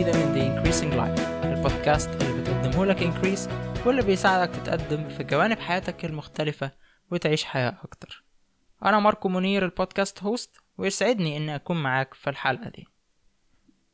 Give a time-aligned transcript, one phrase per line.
[0.00, 3.50] جديدة من The Increasing Life البودكاست اللي بتقدمه لك Increase
[3.86, 6.70] واللي بيساعدك تتقدم في جوانب حياتك المختلفة
[7.10, 8.24] وتعيش حياة أكتر.
[8.84, 12.86] أنا ماركو منير البودكاست هوست ويسعدني إني أكون معاك في الحلقة دي.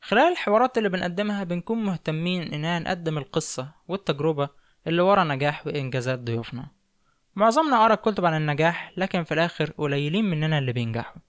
[0.00, 4.48] خلال الحوارات اللي بنقدمها بنكون مهتمين إننا نقدم القصة والتجربة
[4.86, 6.68] اللي ورا نجاح وإنجازات ضيوفنا.
[7.36, 11.20] معظمنا قرأ كتب عن النجاح لكن في الآخر قليلين مننا اللي بينجحوا.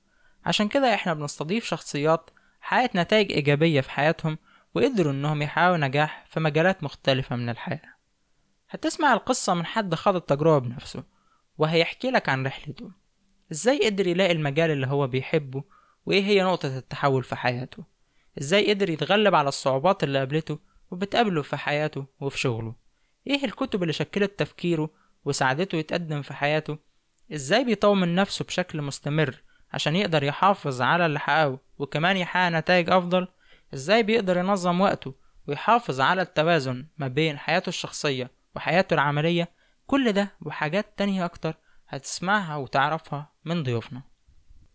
[0.45, 2.29] عشان كده إحنا بنستضيف شخصيات
[2.61, 4.37] حققت نتائج إيجابية في حياتهم
[4.75, 7.93] وقدروا إنهم يحققوا نجاح في مجالات مختلفة من الحياة.
[8.69, 11.03] هتسمع القصة من حد خاض التجربة بنفسه
[11.57, 12.91] وهيحكي لك عن رحلته.
[13.51, 15.63] إزاي قدر يلاقي المجال اللي هو بيحبه
[16.05, 17.83] وإيه هي نقطة التحول في حياته؟
[18.41, 20.59] إزاي قدر يتغلب على الصعوبات اللي قابلته
[20.91, 22.75] وبتقابله في حياته وفي شغله؟
[23.27, 24.89] إيه الكتب اللي شكلت تفكيره
[25.25, 26.77] وساعدته يتقدم في حياته؟
[27.33, 29.41] إزاي بيطور من نفسه بشكل مستمر
[29.73, 33.27] عشان يقدر يحافظ على اللي حققه وكمان يحقق نتائج أفضل؟
[33.73, 35.13] إزاي بيقدر ينظم وقته
[35.47, 39.49] ويحافظ على التوازن ما بين حياته الشخصية وحياته العملية؟
[39.87, 41.55] كل ده وحاجات تانية أكتر
[41.87, 44.01] هتسمعها وتعرفها من ضيوفنا.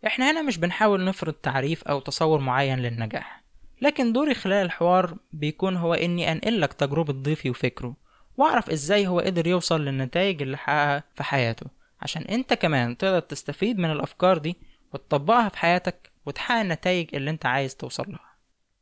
[0.07, 3.43] إحنا هنا مش بنحاول نفرض تعريف أو تصور معين للنجاح
[3.83, 7.97] لكن دوري خلال الحوار بيكون هو إني أنقلك تجربة ضيفي وفكره
[8.37, 11.67] وأعرف إزاي هو قدر يوصل للنتائج اللي حققها في حياته.
[12.03, 14.57] عشان أنت كمان تقدر تستفيد من الأفكار دي
[14.95, 18.32] وتطبقها في حياتك وتحقق النتائج اللي أنت عايز توصل لها.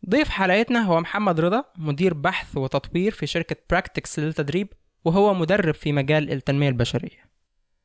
[0.09, 4.69] ضيف حلقتنا هو محمد رضا مدير بحث وتطوير في شركة براكتكس للتدريب
[5.05, 7.31] وهو مدرب في مجال التنمية البشرية.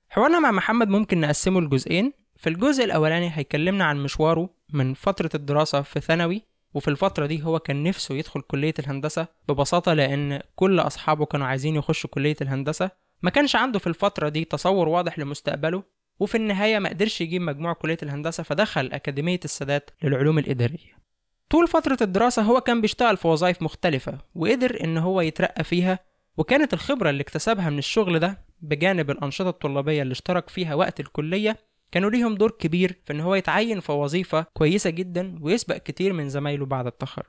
[0.10, 2.14] حوارنا مع محمد ممكن نقسمه لجزئين.
[2.38, 6.42] في الجزء الأولاني هيكلمنا عن مشواره من فترة الدراسة في ثانوي
[6.74, 11.76] وفي الفترة دي هو كان نفسه يدخل كلية الهندسة ببساطة لأن كل أصحابه كانوا عايزين
[11.76, 12.92] يخشوا كلية الهندسة.
[13.22, 15.84] ما كانش عنده في الفترة دي تصور واضح لمستقبله
[16.20, 20.96] وفي النهاية ما قدرش يجيب مجموع كلية الهندسة فدخل أكاديمية السادات للعلوم الإدارية.
[21.50, 26.00] طول فترة الدراسة هو كان بيشتغل في وظائف مختلفة وقدر إن هو يترقى فيها
[26.38, 31.58] وكانت الخبرة اللي اكتسبها من الشغل ده بجانب الأنشطة الطلابية اللي اشترك فيها وقت الكلية
[31.92, 36.30] كانوا ليهم دور كبير في إن هو يتعين في وظيفة كويسة جدا ويسبق كتير من
[36.30, 37.26] زمايله بعد التخرج.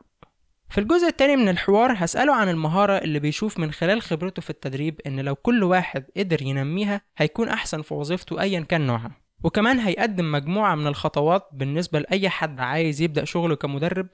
[0.70, 5.00] في الجزء التاني من الحوار هسأله عن المهارة اللي بيشوف من خلال خبرته في التدريب
[5.06, 9.25] إن لو كل واحد قدر ينميها هيكون أحسن في وظيفته أيا كان نوعها.
[9.46, 14.06] وكمان هيقدم مجموعة من الخطوات بالنسبة لأي حد عايز يبدأ شغله كمدرب.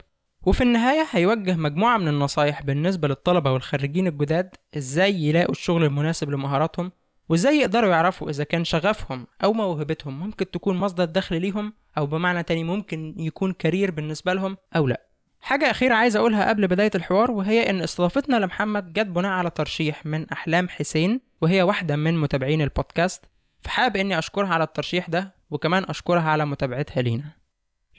[0.45, 6.91] وفي النهاية هيوجه مجموعة من النصايح بالنسبة للطلبة والخريجين الجداد إزاي يلاقوا الشغل المناسب لمهاراتهم
[7.29, 12.43] وإزاي يقدروا يعرفوا إذا كان شغفهم أو موهبتهم ممكن تكون مصدر دخل ليهم أو بمعنى
[12.43, 15.01] تاني ممكن يكون كارير بالنسبة لهم أو لأ.
[15.41, 20.05] حاجة أخيرة عايز أقولها قبل بداية الحوار وهي إن استضافتنا لمحمد جت بناء على ترشيح
[20.05, 23.32] من أحلام حسين وهي واحدة من متابعين البودكاست.
[23.63, 27.31] فحابب إني أشكرها على الترشيح ده وكمان أشكرها على متابعتها لينا.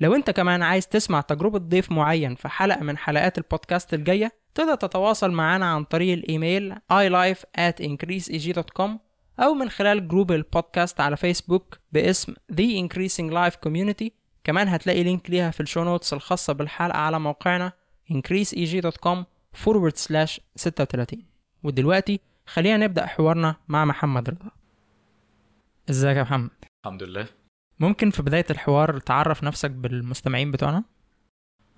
[0.00, 4.74] لو أنت كمان عايز تسمع تجربة ضيف معين في حلقة من حلقات البودكاست الجاية تقدر
[4.74, 8.90] تتواصل معنا عن طريق الإيميل ilife at increaseeg.com
[9.40, 14.08] أو من خلال group البودكاست على فيسبوك باسم The Increasing Life Community.
[14.44, 17.72] كمان هتلاقي لينك ليها في ال show notes الخاصة بالحلقة على موقعنا
[18.12, 19.18] increaseeg.com
[19.64, 21.22] forward slash 36
[21.62, 24.50] ودلوقتي خلينا نبدأ حوارنا مع محمد رضا.
[25.90, 26.50] ازيك يا محمد؟
[26.84, 27.26] الحمد لله.
[27.80, 30.84] ممكن في بداية الحوار تعرف نفسك بالمستمعين بتوعنا؟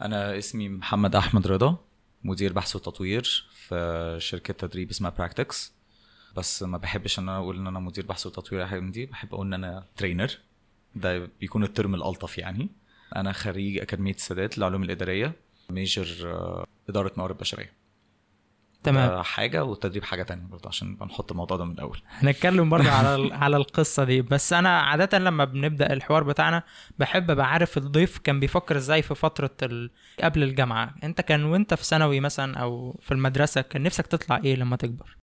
[0.03, 1.79] أنا اسمي محمد أحمد رضا
[2.25, 5.73] مدير بحث وتطوير في شركة تدريب اسمها براكتكس
[6.37, 9.35] بس ما بحبش إن أنا أقول إن أنا مدير بحث وتطوير حاجة من دي بحب
[9.35, 10.39] أقول إن أنا trainer
[10.95, 12.69] ده بيكون ال term الألطف يعني.
[13.17, 15.33] أنا خريج أكاديمية السادات للعلوم الإدارية
[15.71, 17.73] major آه، إدارة موارد بشرية.
[18.83, 19.23] تمام.
[19.23, 22.01] حاجة والتدريب حاجة تانية برضه عشان نبقى نحط الموضوع ده من الأول.
[22.11, 24.23] هنتكلم برضه على على القصة دي.
[24.23, 26.63] بس أنا عادة لما بنبدأ الحوار بتاعنا
[26.99, 29.91] بحب أبقى عارف الضيف كان بيفكر إزاي في فترة ال...
[30.23, 30.95] قبل الجامعة.
[31.05, 35.17] أنت كان وأنت في ثانوي مثلا أو في المدرسة كان نفسك تطلع إيه لما تكبر؟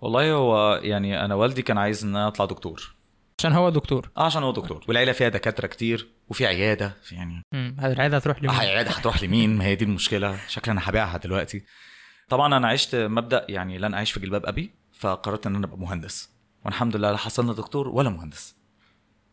[0.00, 2.94] والله هو يعني أنا والدي كان عايز إن أنا أطلع دكتور.
[3.38, 4.10] عشان هو دكتور.
[4.16, 4.84] آه عشان هو دكتور.
[4.88, 9.56] والعيلة فيها دكاترة كتير وفي عيادة يعني امم العيادة هتروح لمين؟ آه عيادة هتروح لمين؟
[9.58, 10.38] ما هي دي المشكلة.
[10.48, 11.64] شكلي أنا هبيعها دلوقتي.
[12.28, 16.30] طبعا أنا عشت مبدأ يعني لن أعيش في جلباب أبي فقررت إن أنا أبقى مهندس.
[16.64, 18.56] والحمد لله لا حصلنا دكتور ولا مهندس.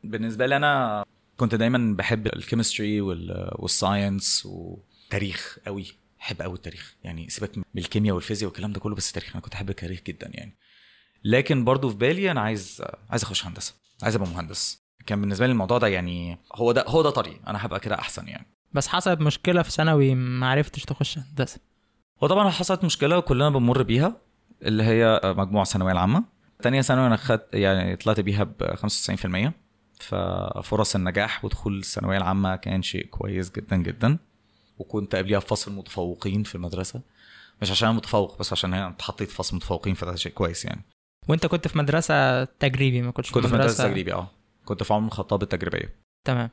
[0.03, 1.05] بالنسبة لي أنا
[1.37, 5.85] كنت دايما بحب ال chemistry وال science وتاريخ قوي
[6.19, 6.95] بحب قوي التاريخ.
[7.03, 10.29] يعني سيبك من الكيمياء والفيزياء والكلام ده كله بس التاريخ أنا كنت أحب التاريخ جدا
[10.33, 10.57] يعني.
[11.23, 13.73] لكن برضو في بالي أنا عايز عايز أخش هندسة.
[14.03, 14.81] عايز أبقى مهندس.
[15.05, 18.27] كان بالنسبة لي الموضوع ده يعني هو ده هو ده طريق أنا هبقى كده أحسن
[18.27, 18.47] يعني.
[18.73, 21.59] بس حصلت مشكلة في ثانوي ما عرفتش تخش هندسة.
[22.23, 24.17] هو طبعا حصلت مشكلة كلنا بنمر بيها
[24.61, 26.23] اللي هي مجموع الثانوية العامة.
[26.61, 29.51] تانية ثانوي أنا خدت يعني طلعت بيها ب 95%
[29.99, 34.17] ففرص النجاح ودخول الثانوية العامة كان شيء كويس جدا جدا.
[34.79, 37.01] وكنت قبليها في فصل متفوقين في المدرسة.
[37.61, 40.81] مش عشان أنا متفوق بس عشان أنا اتحطيت في فصل متفوقين فده شيء كويس يعني.
[41.27, 44.27] وأنت كنت في مدرسة تجريبي ما كنتش كنت في مدرسة تجريبي آه.
[44.65, 45.95] كنت في عمر الخطاب التجريبية.
[46.27, 46.49] تمام.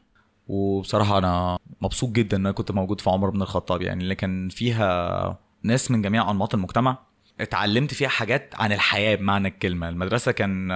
[0.48, 4.48] وبصراحة أنا مبسوط جدا إن أنا كنت موجود في عمر بن الخطاب يعني اللي كان
[4.48, 6.98] فيها ناس من جميع أنماط المجتمع
[7.40, 9.88] اتعلمت فيها حاجات عن الحياة بمعنى الكلمة.
[9.88, 10.68] المدرسة كان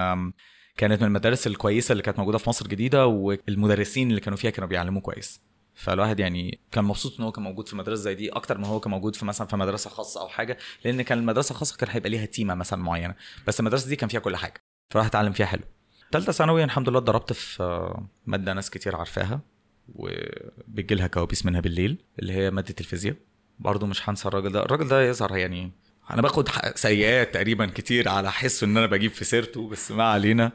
[0.77, 4.69] كانت من المدارس الكويسة اللي كانت موجودة في مصر الجديدة والمدرسين اللي كانوا فيها كانوا
[4.69, 5.41] بيعلموا كويس.
[5.75, 8.79] فالواحد يعني كان مبسوط إن هو كان موجود في مدرسة زي دي أكتر ما هو
[8.79, 12.09] كان موجود في مثلا في مدرسة خاصة أو حاجة لأن كان المدرسة الخاصة كان هيبقى
[12.09, 13.15] ليها تيمة مثلا معينة.
[13.47, 14.63] بس المدرسة دي كان فيها كل حاجة.
[14.89, 15.63] فراح اتعلم فيها حلو.
[16.11, 19.41] ثالثه ثانوي الحمد لله اتدربت في آه، مادة ناس كتير عارفاها
[19.95, 23.15] وبيجي لها كوابيس منها بالليل اللي هي مادة الفيزياء.
[23.59, 24.65] برضه مش هنسى الراجل ده.
[24.65, 25.71] الراجل ده يظهر يعني
[26.11, 30.51] أنا باخد سيئات تقريبا كتير على حس إن أنا بجيب في سيرته بس ما علينا.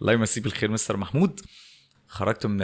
[0.00, 1.40] الله يمسيه بالخير مستر محمود.
[2.08, 2.56] خرجت من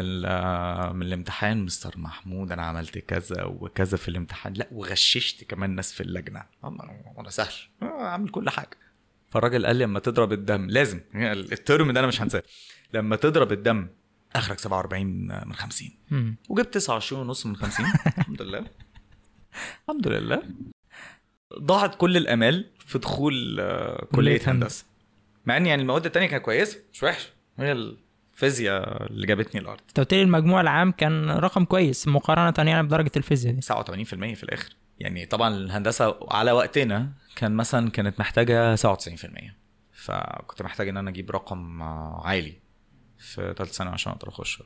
[0.96, 4.52] من الامتحان مستر محمود أنا عملت كذا وكذا في الامتحان.
[4.52, 6.42] لا وغششت كمان ناس في اللجنة.
[6.62, 7.52] وأنا سهل.
[7.82, 8.78] أعمل كل حاجة.
[9.30, 11.00] فالراجل قال لي لما تضرب الدم لازم.
[11.14, 12.42] الترم ده أنا مش هنساه.
[12.94, 13.88] لما تضرب الدم
[14.36, 15.06] آخرك 47
[15.46, 16.36] من 50 مم.
[16.48, 18.66] وجبت 29 ونص من 50 الحمد لله.
[19.88, 20.42] الحمد لله.
[21.58, 24.84] ضاعت كل الأمال في دخول آه، كلية هندسة.
[25.46, 29.80] مع ان يعني المواد التانية كانت كويسة مش وحشه هي الفيزياء اللي جابتني الأرض.
[29.88, 33.60] أنت قلت لي المجموع العام كان رقم كويس مقارنة يعني بدرجة الفيزياء دي.
[33.62, 34.76] 87% في الآخر.
[34.98, 38.80] يعني طبعا الهندسة على وقتنا كان مثلا كانت محتاجة 97%
[39.92, 42.52] فكنت محتاج إن أنا أجيب رقم آه، عالي
[43.18, 44.62] في ثالث سنة عشان أقدر أخش.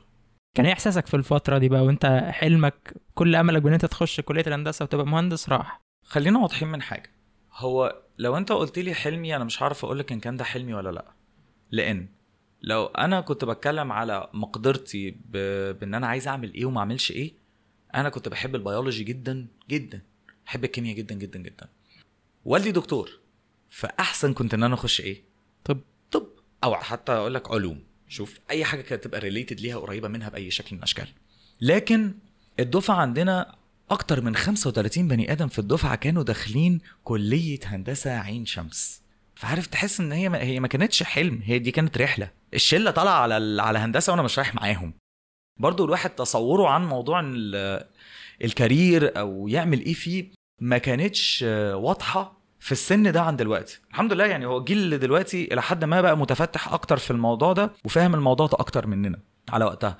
[0.53, 4.43] كان إيه إحساسك في الفترة دي بقى وأنت حلمك كل أملك بأن أنت تخش كلية
[4.47, 7.11] الهندسة وتبقى مهندس راح؟ خلينا واضحين من حاجة.
[7.53, 10.73] هو لو أنت قلت لي حلمي أنا مش هعرف أقول لك إن كان ده حلمي
[10.73, 11.11] ولا لأ.
[11.71, 12.07] لأن
[12.61, 15.37] لو أنا كنت بتكلم على مقدرتي ب...
[15.79, 17.33] بإن أنا عايز أعمل إيه وما أعملش إيه
[17.95, 20.01] أنا كنت بحب البيولوجي جدا جدا.
[20.45, 21.67] بحب الكيمياء جدا جدا جدا.
[22.45, 23.19] والدي دكتور
[23.69, 25.23] فأحسن كنت إن أنا أخش إيه؟
[25.63, 25.79] طب.
[26.11, 26.27] طب.
[26.63, 27.83] أو حتى أقول لك علوم.
[28.11, 31.07] شوف أي حاجة كانت تبقى related ليها قريبة منها بأي شكل من الأشكال.
[31.61, 32.13] لكن
[32.59, 33.55] الدفعة عندنا
[33.91, 39.01] أكتر من 35 بني آدم في الدفعة كانوا داخلين كلية هندسة عين شمس.
[39.35, 42.31] فعارف تحس إن هي ما هي ما كانتش حلم هي دي كانت رحلة.
[42.53, 44.93] الشلة طالعة على على هندسة وأنا مش رايح معاهم.
[45.59, 47.21] برضو الواحد تصوره عن موضوع
[48.43, 50.25] الكارير أو يعمل إيه فيه
[50.61, 51.43] ما كانتش
[51.73, 52.40] واضحة.
[52.61, 53.79] في السن ده عن دلوقتي.
[53.91, 57.71] الحمد لله يعني هو اللي دلوقتي إلى حد ما بقى متفتح أكتر في الموضوع ده
[57.85, 59.19] وفاهم الموضوع ده أكتر مننا
[59.49, 59.97] على وقتها.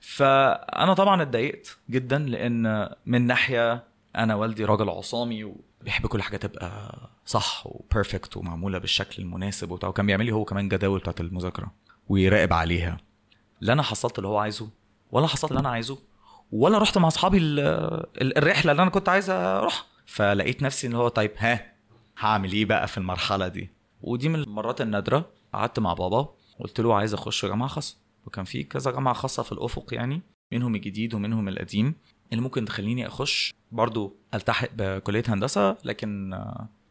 [0.00, 3.84] فأنا طبعا اتضايقت جدا لأن من ناحية
[4.16, 6.94] أنا والدي راجل عصامي وبيحب كل حاجة تبقى
[7.26, 11.72] صح وبيرفكت ومعمولة بالشكل المناسب وبتاع وكان بيعمل لي هو كمان جداول بتاعت المذاكرة
[12.08, 12.96] ويراقب عليها.
[13.60, 14.68] لا أنا حصلت اللي هو عايزه
[15.10, 15.98] ولا حصلت اللي أنا عايزه
[16.52, 17.60] ولا رحت مع أصحابي ال-
[18.22, 21.73] ال- الرحلة اللي أنا كنت عايز أروح فلقيت نفسي اللي هو طيب ها
[22.18, 23.70] هعمل إيه بقى في المرحلة دي؟
[24.02, 25.30] ودي من المرات النادرة.
[25.52, 27.96] قعدت مع بابا قلت له عايز أخش جامعة خاصة.
[28.26, 31.94] وكان في كذا جامعة خاصة في الأفق يعني منهم الجديد ومنهم القديم
[32.32, 36.40] اللي ممكن تخليني أخش برضو ألتحق بكلية هندسة لكن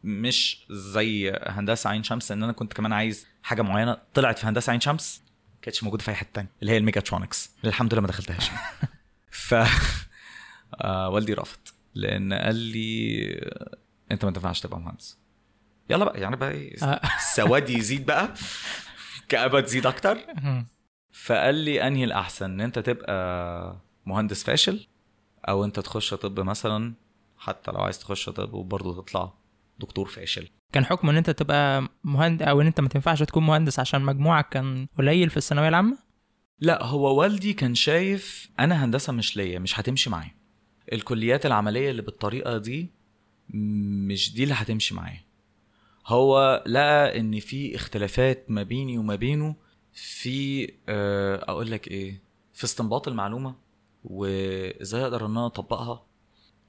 [0.04, 4.70] مش زي هندسة عين شمس إن أنا كنت كمان عايز حاجة معينة طلعت في هندسة
[4.70, 5.22] عين شمس
[5.54, 8.50] ما كانتش موجودة في أي حتة تانية اللي هي الميجاترونكس اللي الحمد لله ما دخلتهاش.
[9.30, 9.54] ف
[10.74, 11.58] آه والدي رفض
[11.94, 13.26] لأن قال لي
[14.10, 15.18] انت ما تنفعش تبقى مهندس.
[15.90, 17.00] يلا بقى يعني بقى آه.
[17.18, 18.34] السواد يزيد بقى.
[19.28, 20.18] كآبة تزيد أكتر.
[21.12, 24.86] فقال لي أنهي الأحسن إن أنت تبقى مهندس فاشل
[25.48, 26.94] أو أنت تخش طب مثلا
[27.38, 29.32] حتى لو عايز تخش طب وبرضه تطلع
[29.80, 30.48] دكتور فاشل.
[30.72, 34.48] كان حكم إن أنت تبقى مهندس أو إن أنت ما تنفعش تكون مهندس عشان مجموعك
[34.48, 35.98] كان قليل في الثانوية العامة؟
[36.60, 40.34] لا هو والدي كان شايف أنا هندسة مش ليا مش هتمشي معايا.
[40.92, 42.90] الكليات العملية اللي بالطريقة دي
[43.50, 45.20] مش دي اللي هتمشي معايا.
[46.06, 49.56] هو لقى إن في اختلافات ما بيني وما بينه
[49.92, 52.22] في آه، أقول لك إيه
[52.52, 53.54] في استنباط المعلومة
[54.04, 56.06] وإزاي أقدر إن أنا أطبقها.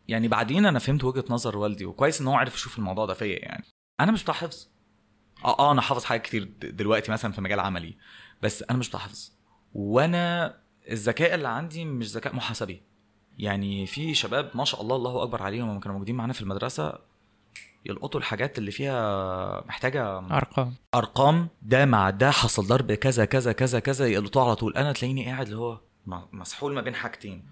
[0.08, 3.40] يعني بعدين أنا فهمت وجهة نظر والدي وكويس إن هو عرف يشوف الموضوع ده فيا
[3.40, 3.66] يعني.
[4.00, 4.68] أنا مش بتاع حفظ.
[5.46, 7.98] آه آه أنا حافظ حاجات كتير دلوقتي مثلا في مجال عملي
[8.42, 9.32] بس أنا مش بتاع حفظ.
[9.74, 10.58] وأنا
[10.92, 12.82] الذكاء اللي عندي مش ذكاء محاسبي.
[13.40, 17.00] يعني في شباب ما شاء الله الله أكبر عليهم لما كانوا موجودين معانا في المدرسة
[17.86, 20.74] يلقطوا الحاجات اللي فيها محتاجة أرقام.
[20.96, 24.74] أرقام ده مع ده حصل ضرب كذا كذا كذا كذا يلقطوه على طول.
[24.78, 25.80] أنا تلاقيني قاعد اللي هو
[26.34, 27.44] مسحول ما بين حاجتين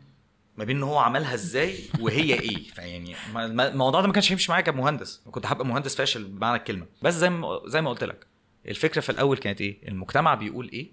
[0.57, 2.63] ما بين إن هو عملها إزاي وهي إيه.
[2.75, 6.85] فيعني الموضوع ده ما كانش هيمشي معايا كمهندس كنت هبقى مهندس فاشل بمعنى الكلمة.
[7.01, 8.27] بس زي ما زي ما قلت لك
[8.67, 10.91] الفكرة في الأول كانت إيه؟ المجتمع بيقول إيه؟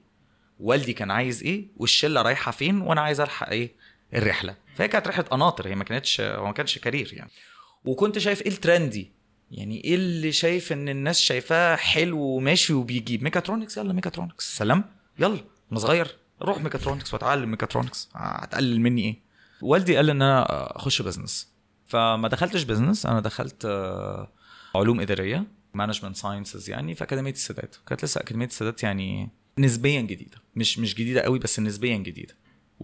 [0.61, 3.75] والدي كان عايز إيه؟ والشلة رايحة فين؟ وأنا عايز ألحق إيه؟
[4.15, 4.57] الرحلة.
[4.81, 7.31] فهي كانت رحلة قناطر هي ما كانتش هو ما كانش career يعني.
[7.85, 9.13] وكنت شايف إيه ال trendy
[9.51, 14.57] يعني إيه اللي شايف إن الناس شايفاه حلو وماشي وبيجيب؟ ميكاترونكس يلا ميكاترونكس.
[14.57, 14.85] سلام.
[15.19, 15.39] يلا
[15.73, 16.17] أنا صغير.
[16.43, 18.09] روح ميكاترونكس واتعلم ميكاترونكس.
[18.15, 19.19] هتقلل مني إيه؟
[19.63, 20.47] والدي قال إن أنا
[20.77, 21.53] أخش business
[21.87, 24.33] فما دخلتش business أنا دخلت آه،
[24.75, 25.45] علوم إدارية
[25.75, 27.77] management sciences يعني في أكاديمية السادات.
[27.87, 30.39] كانت لسه أكاديمية السادات يعني نسبيا جديدة.
[30.57, 32.35] مش مش جديدة قوي بس نسبيا جديدة.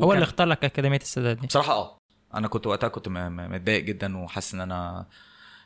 [0.04, 1.46] هو اللي اختار لك أكاديمية السادات دي.
[1.46, 1.98] بصراحة آه.
[2.34, 5.06] أنا كنت وقتها كنت متضايق جدا وحاسس إن أنا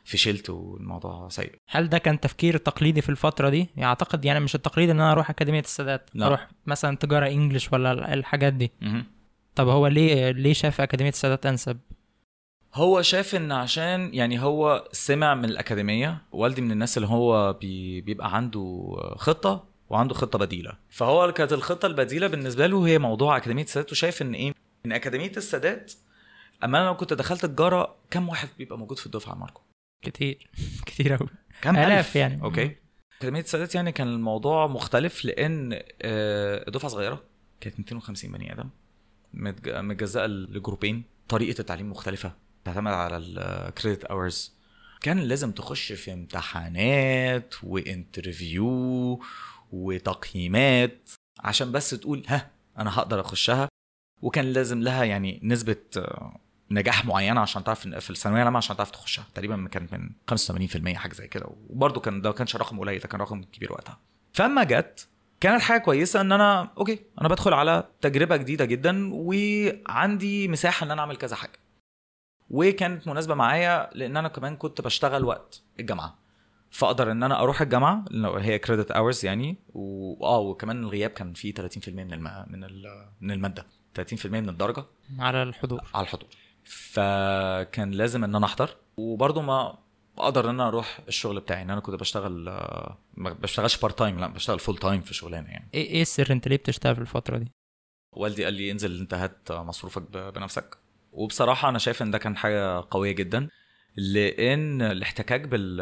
[0.03, 1.55] فشلت والموضوع سيء.
[1.69, 5.11] هل ده كان تفكير تقليدي في الفترة دي؟ يعني أعتقد يعني مش التقليدي إن أنا
[5.11, 6.25] أروح أكاديمية السادات لا.
[6.27, 8.71] أروح مثلا تجارة English ولا الحاجات دي.
[8.81, 9.05] مهم.
[9.55, 11.79] طب هو ليه ليه شاف أكاديمية السادات أنسب؟
[12.73, 18.01] هو شاف إن عشان يعني هو سمع من الأكاديمية والدي من الناس اللي هو بي
[18.01, 20.77] بيبقى عنده خطة وعنده خطة بديلة.
[20.89, 24.53] فهو كانت الخطة البديلة بالنسبة له هي موضوع أكاديمية السادات وشايف إن إيه؟
[24.85, 25.93] إن أكاديمية السادات
[26.63, 29.61] أما أنا لو كنت دخلت تجارة كم واحد بيبقى موجود في الدفعة ماركو؟
[30.05, 30.49] كتير.
[30.85, 31.27] كتير قوي
[31.61, 32.41] كم آلاف ألف؟ يعني.
[32.43, 32.75] okay.
[33.17, 37.23] أكاديمية السادات يعني كان الموضوع مختلف لأن آه، الدفعه صغيرة
[37.61, 38.69] كانت 250 بني آدم.
[39.33, 41.03] متج- متجزأة لجروبين.
[41.29, 42.33] طريقة التعليم مختلفة.
[42.65, 44.53] تعتمد على ال credit hours
[45.01, 49.19] كان لازم تخش في امتحانات و interview
[49.71, 51.09] وتقييمات
[51.39, 53.67] عشان بس تقول ها أنا هقدر أخشها.
[54.21, 56.39] وكان لازم لها يعني نسبة آه،
[56.71, 59.25] نجاح معينة عشان تعرف في الثانوية العامة عشان تعرف تخشها.
[59.33, 61.45] تقريبا كانت من 85% حاجة زي كده.
[61.69, 63.99] وبرده كان ده ما كانش رقم قليل ده كان رقم كبير وقتها.
[64.33, 65.07] فأما جت
[65.39, 70.91] كانت حاجة كويسة إن أنا أوكي أنا بدخل على تجربة جديدة جدا وعندي مساحة إن
[70.91, 71.59] أنا أعمل كذا حاجة.
[72.49, 76.20] وكانت مناسبة معايا لأن أنا كمان كنت بشتغل وقت الجامعة.
[76.71, 81.53] فاقدر ان أنا أروح الجامعة لو هي credit hours يعني واه وكمان الغياب كان فيه
[81.53, 82.45] 30% من الم...
[82.47, 83.07] من ال...
[83.21, 83.65] من المادة
[83.99, 84.85] 30% من الدرجة
[85.19, 85.81] على الحضور.
[85.93, 86.29] على الحضور.
[86.63, 89.77] فكان لازم إن أنا أحضر وبرضه ما
[90.17, 92.31] أقدر إن أنا أروح الشغل بتاعي إن أنا كنت بشتغل
[93.13, 95.69] ما بشتغلش part time لا بشتغل full time في شغلانة يعني.
[95.73, 97.51] إيه إيه السر أنت ليه بتشتغل في الفترة دي؟
[98.15, 100.77] والدي قال لي انزل انت هات مصروفك بنفسك.
[101.11, 103.47] وبصراحة أنا شايف إن ده كان حاجة قوية جدا.
[103.97, 105.77] لأن الاحتكاك بال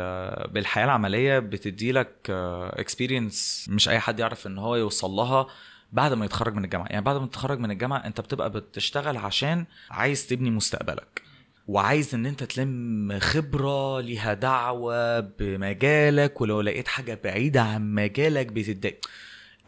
[0.47, 2.29] بالحياة العملية بتدي لك
[2.73, 5.47] experience مش أي حد يعرف إن هو يوصل لها
[5.91, 6.87] بعد ما يتخرج من الجامعة.
[6.87, 11.21] يعني بعد ما تتخرج من الجامعة أنت بتبقى بتشتغل عشان عايز تبني مستقبلك
[11.67, 19.05] وعايز إن أنت تلم خبرة ليها دعوة بمجالك ولو لقيت حاجة بعيدة عن مجالك بتتضايق.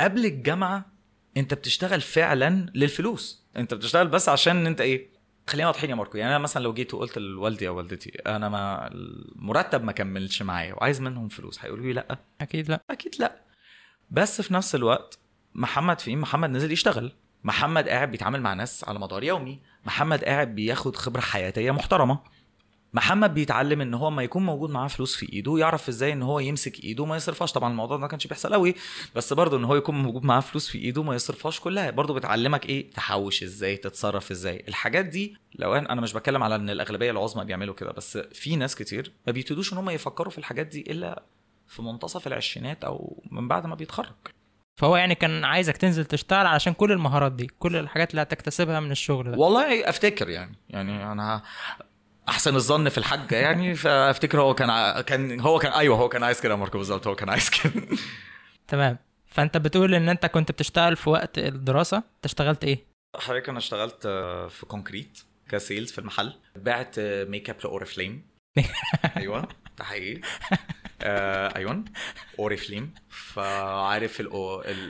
[0.01, 0.85] قبل الجامعة
[1.37, 3.43] أنت بتشتغل فعلا للفلوس.
[3.57, 5.10] أنت بتشتغل بس عشان أنت إيه؟
[5.51, 6.17] خلينا واضحين يا ماركو.
[6.17, 10.73] يعني أنا مثلا لو جيت وقلت لوالدي أو والدتي أنا ما المرتب ما كملش معايا
[10.73, 12.17] وعايز منهم فلوس هيقولوا لي لأ.
[12.41, 12.81] أكيد لأ.
[12.89, 13.35] أكيد لأ.
[14.11, 15.19] بس في نفس الوقت
[15.55, 17.11] محمد فين محمد نزل يشتغل.
[17.43, 19.59] محمد قاعد بيتعامل مع ناس على مدار يومي.
[19.85, 22.19] محمد قاعد بياخد خبرة حياتية محترمة.
[22.93, 26.39] محمد بيتعلم إن هو ما يكون موجود معاه فلوس في إيده يعرف إزاي إن هو
[26.39, 27.51] يمسك إيده وما يصرفهاش.
[27.51, 28.75] طبعا الموضوع ده ما كانش بيحصل قوي
[29.15, 31.89] بس برضه إن هو يكون موجود معاه فلوس في إيده وما يصرفهاش كلها.
[31.89, 34.63] برضه بتعلمك إيه؟ تحوش إزاي تتصرف إزاي.
[34.67, 38.55] الحاجات دي لو أنا أنا مش بتكلم على إن الأغلبية العظمى بيعملوا كده بس في
[38.55, 41.23] ناس كتير ما بيبتدوش إن هم يفكروا في الحاجات دي إلا
[41.67, 44.15] في منتصف العشرينات أو من بعد ما بيتخرج.
[44.75, 48.91] فهو يعني كان عايزك تنزل تشتغل علشان كل المهارات دي كل الحاجات اللي هتكتسبها من
[48.91, 49.37] الشغل ده.
[49.37, 51.41] والله أفتكر يعني يعني أنا
[52.29, 56.23] أحسن الظن في الحاج يعني فأفتكر هو كان ع- كان هو كان أيوه هو كان
[56.23, 57.73] عايز كده يا ماركو بالظبط هو كان عايز كده
[58.67, 58.97] تمام.
[59.27, 62.85] فأنت بتقول إن أنت كنت بتشتغل في وقت الدراسة أنت اشتغلت إيه؟
[63.15, 66.33] حضرتك أنا اشتغلت آه، في كونكريت ك sales في المحل.
[66.55, 68.27] بعت ميك اب لاوريفليم
[69.17, 69.47] أيوه
[69.77, 70.21] ده حقيقي.
[71.01, 71.83] آه أيوه
[72.39, 74.17] اوريفليم فعارف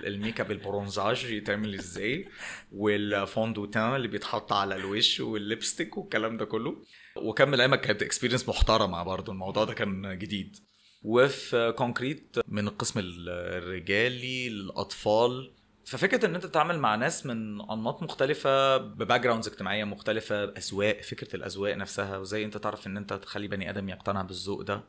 [0.05, 2.27] ال makeup ال bronzage يتعمل إزاي
[2.71, 6.83] وال fond de teint اللي بيتحط على الوش وال lipstick والكلام ده كله.
[7.15, 10.57] وكمل أيامك كانت experience محترمة برضو الموضوع ده كان جديد.
[11.03, 15.51] وفي كونكريت من القسم الرجالي للأطفال.
[15.85, 21.35] ففكرة إن أنت تتعامل مع ناس من أنماط مختلفة ب backgrounds اجتماعية مختلفة اذواق فكرة
[21.35, 24.83] الاذواق نفسها وإزاي أنت تعرف إن أنت تخلي بني آدم يقتنع بالذوق ده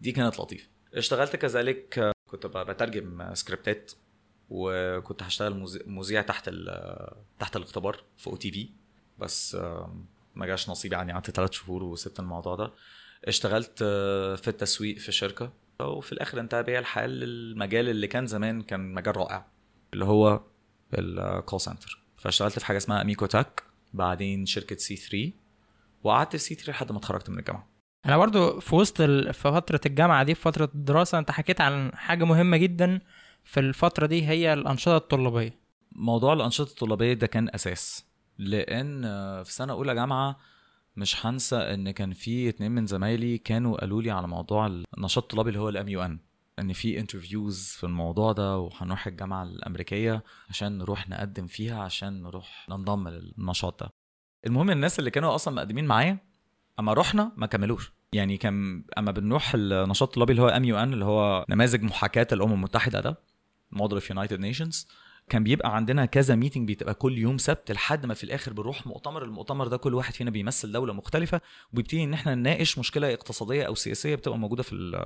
[0.00, 0.68] دي كانت لطيفة.
[0.94, 3.92] اشتغلت كذلك كنت بترجم سكريبتات
[4.48, 6.50] وكنت هشتغل مذي- مذيع تحت
[7.38, 8.68] تحت الاختبار في OTV
[9.18, 9.56] بس
[10.38, 12.72] ما جاش نصيبي يعني قعدت ثلاث شهور وسبت الموضوع ده.
[13.24, 15.52] اشتغلت آه، في التسويق في شركة.
[15.80, 19.46] وفي الآخر انتهى بيا الحال للمجال اللي كان زمان كان مجال رائع
[19.94, 20.40] اللي هو
[20.94, 23.62] ال call center فاشتغلت في حاجة اسمها اميكو تاك
[23.94, 25.32] بعدين شركة C3
[26.04, 27.68] وقعدت في C3 لحد ما اتخرجت من الجامعة.
[28.06, 29.02] أنا برضو في وسط.
[29.02, 33.00] في فترة الجامعة دي في فترة الدراسة أنت حكيت عن حاجة مهمة جدا
[33.44, 35.58] في الفترة دي هي الأنشطة الطلابية.
[35.92, 38.07] موضوع الأنشطة الطلابية ده كان أساس.
[38.38, 39.02] لأن
[39.44, 40.38] في سنة اولى جامعة
[40.96, 44.66] مش هنسى ان كان في اتنين من زمايلي كانوا قالوا لي على موضوع
[44.98, 46.18] النشاط الطلابي اللي هو ال MUN
[46.58, 52.66] ان في interviews في الموضوع ده وهنروح الجامعة الامريكية عشان نروح نقدم فيها عشان نروح
[52.70, 53.90] ننضم للنشاط ده.
[54.46, 56.18] المهم الناس اللي كانوا أصلا مقدمين معايا
[56.80, 57.92] اما رحنا ما كملوش.
[58.12, 63.00] يعني كان اما بنروح النشاط الطلابي اللي هو MUN اللي هو نماذج محاكاة الامم المتحدة
[63.00, 63.18] ده
[63.72, 64.88] Model of United Nations
[65.28, 69.24] كان بيبقى عندنا كذا meeting بتبقى كل يوم سبت لحد ما في الآخر بنروح مؤتمر.
[69.24, 71.40] المؤتمر ده كل واحد فينا بيمثل دولة مختلفة
[71.72, 75.04] وبيبتدي إن إحنا نناقش مشكلة اقتصادية أو سياسية بتبقى موجودة في ال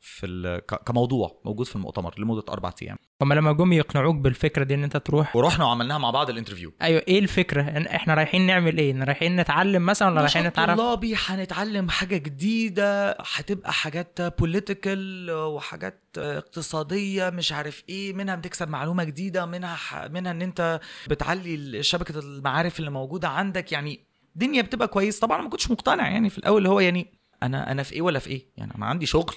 [0.00, 2.96] في ال كموضوع موجود في المؤتمر لمدة أربع أيام.
[3.22, 6.72] هم لما جم يقنعوك بالفكرة دي إن أنت تروح؟ ورحنا وعملناها مع بعض ال interview
[6.82, 7.62] أيوه إيه الفكرة؟
[7.96, 13.72] إحنا رايحين نعمل إيه؟ رايحين نتعلم مثلا ولا رايحين نتعرف؟ طلابي هنتعلم حاجة جديدة هتبقى
[13.72, 19.94] حاجات political وحاجات اقتصادية مش عارف إيه منها بتكسب معلومة جديدة منها ح...
[20.04, 23.72] منها إن أنت بتعلي شبكة المعارف اللي موجودة عندك.
[23.72, 24.00] يعني
[24.34, 27.06] الدنيا بتبقى كويس طبعا ما كنتش مقتنع يعني في الأول اللي هو يعني
[27.42, 29.34] أنا أنا في إيه ولا في إيه؟ يعني أنا عندي شغل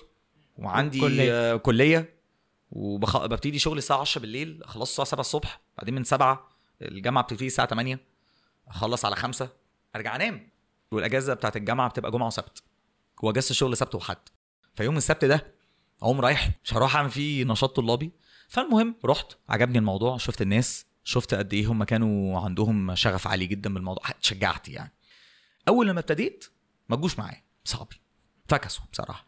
[0.57, 1.55] وعندي كلية.
[1.55, 2.17] كلية
[2.72, 6.50] وببتدي شغل الساعة 10 بالليل أخلص الساعة 7 الصبح بعدين من 7
[6.81, 8.00] الجامعة بتبتدي الساعة 8
[8.67, 9.50] أخلص على 5
[9.96, 10.50] أرجع أنام.
[10.91, 12.63] والأجازة بتاعت الجامعة بتبقى جمعة وسبت
[13.24, 14.17] وأجازة الشغل سبت وحد.
[14.75, 15.56] فيوم السبت ده
[16.01, 18.12] اقوم رايح مش هروح اعمل فيه نشاط طلابي.
[18.48, 23.74] فالمهم رحت عجبني الموضوع شفت الناس شفت قد إيه هم كانوا عندهم شغف عالي جدا
[23.74, 24.92] بالموضوع اتشجعت يعني.
[25.68, 26.46] اول لما ابتديت
[26.89, 28.01] ما تجوش معايا صحابي.
[28.48, 29.25] فكسوا بصراحة.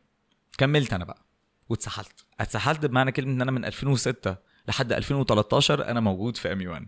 [0.58, 1.26] كملت أنا بقى
[1.70, 2.26] واتسحلت.
[2.40, 4.36] اتسحلت بمعنى كلمة إن أنا من 2006
[4.68, 6.88] لحد 2013 أنا موجود في MUN.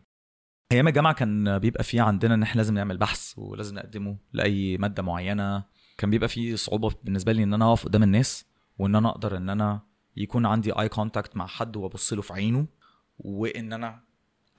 [0.72, 5.04] أيام الجامعة كان بيبقى في عندنا إن إحنا لازم نعمل بحث ولازم نقدمه لأي مادة
[5.04, 5.63] معينة.
[5.98, 8.46] كان بيبقى في صعوبة بالنسبة لي إن أنا أقف قدام الناس.
[8.82, 9.82] وإن أنا أقدر إن أنا
[10.17, 12.65] يكون عندي eye contact مع حد وأبص له في عينه
[13.20, 14.04] وإن أنا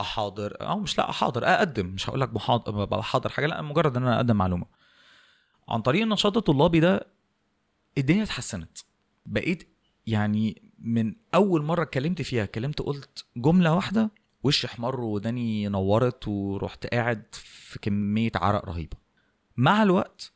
[0.00, 1.86] أحاضر أو مش لأ أحاضر أقدم.
[1.86, 4.66] مش هقول لك بحاضر حاجة لأ مجرد إن أنا أقدم معلومة.
[5.68, 7.06] عن طريق النشاط الطلابي ده
[7.98, 8.78] الدنيا اتحسنت.
[9.26, 9.68] بقيت
[10.06, 14.10] يعني من أول مرة اتكلمت فيها اتكلمت قلت جملة واحدة
[14.42, 18.96] وشي احمر وداني نورت ورحت قاعد في كمية عرق رهيبة.
[19.56, 20.32] مع الوقت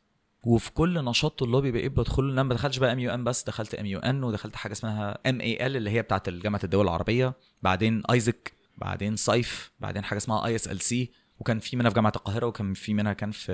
[0.46, 4.56] وفي كل نشاط طلابي بقيت بدخل أنا ما دخلتش بقى MUN بس دخلت MUN ودخلت
[4.56, 10.18] حاجة اسمها MAL اللي هي بتاعة جامعة الدول العربية بعدين AIESEC بعدين SIFE بعدين حاجة
[10.18, 13.52] اسمها ASLC وكان في منها في جامعة القاهرة وكان في منها كان في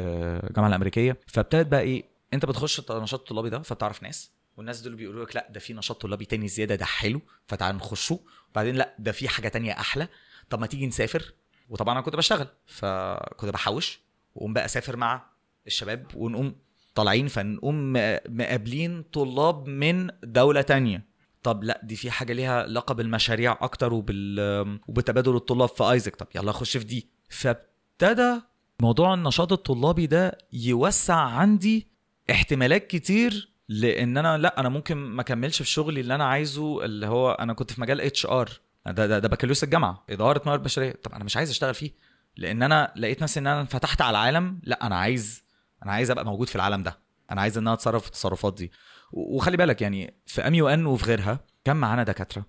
[0.49, 1.21] الجامعة الأمريكية.
[1.27, 5.49] فابتدت بقى إيه؟ أنت بتخش النشاط الطلابي ده فبتعرف ناس والناس دول بيقولوا لك لا
[5.51, 8.21] ده في نشاط طلابي تاني زيادة ده حلو فتعال نخشه.
[8.51, 10.09] وبعدين لا ده في حاجة تانية أحلى.
[10.51, 11.33] طب ما تيجي نسافر؟
[11.69, 14.01] وطبعا أنا كنت بشتغل فكنت بحوش
[14.35, 15.27] وأقوم بقى أسافر مع
[15.67, 16.55] الشباب ونقوم
[16.95, 17.93] طالعين فنقوم
[18.29, 21.13] مقابلين طلاب من دولة تانية.
[21.43, 26.17] طب لا دي في حاجة ليها علاقة بالمشاريع أكتر وبال وبتبادل الطلاب في AIESEC.
[26.17, 27.09] طب يلا خش في دي.
[27.29, 28.41] فابتدى
[28.81, 31.87] موضوع النشاط الطلابي ده يوسع عندي
[32.31, 37.07] احتمالات كتير لأن أنا لا أنا ممكن ما أكملش في شغلي اللي أنا عايزه اللي
[37.07, 38.51] هو أنا كنت في مجال HR
[38.87, 40.93] ده ده, ده بكالوريوس الجامعة إدارة موارد بشرية.
[41.03, 41.91] طب أنا مش عايز أشتغل فيه
[42.37, 44.61] لأن أنا لقيت نفسي إن أنا انفتحت على العالم.
[44.63, 45.42] لا أنا عايز
[45.83, 46.99] أنا عايز أبقى موجود في العالم ده.
[47.31, 48.73] أنا عايز إن أنا أتصرف في التصرفات دي.
[49.13, 52.47] وخلي بالك يعني في MUN وفي غيرها كان معانا دكاترة.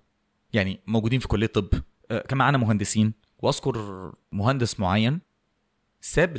[0.52, 1.68] يعني موجودين في كلية طب.
[2.10, 3.14] آه، كان معانا مهندسين.
[3.38, 5.20] وأذكر مهندس معين
[6.00, 6.34] ساب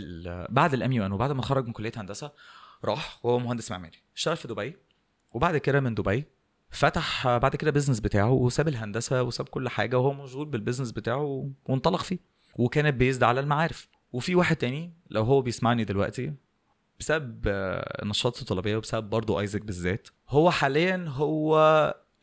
[0.50, 2.32] بعد ال MUN وبعد ما خرج من كلية هندسة
[2.86, 3.98] راح وهو مهندس معماري.
[4.16, 4.76] اشتغل في دبي.
[5.34, 6.26] وبعد كده من دبي
[6.70, 11.50] فتح بعد كده business بتاعه وساب الهندسة وساب كل حاجة وهو مشغول بال business بتاعه
[11.66, 12.20] وانطلق فيه.
[12.56, 13.90] وكانت based على المعارف.
[14.14, 16.34] وفي واحد تاني لو هو بيسمعني دلوقتي
[17.00, 21.56] بسبب آه، النشاطات الطلابية وبسبب برضه ايزك بالذات هو حاليا هو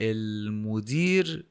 [0.01, 1.47] المدير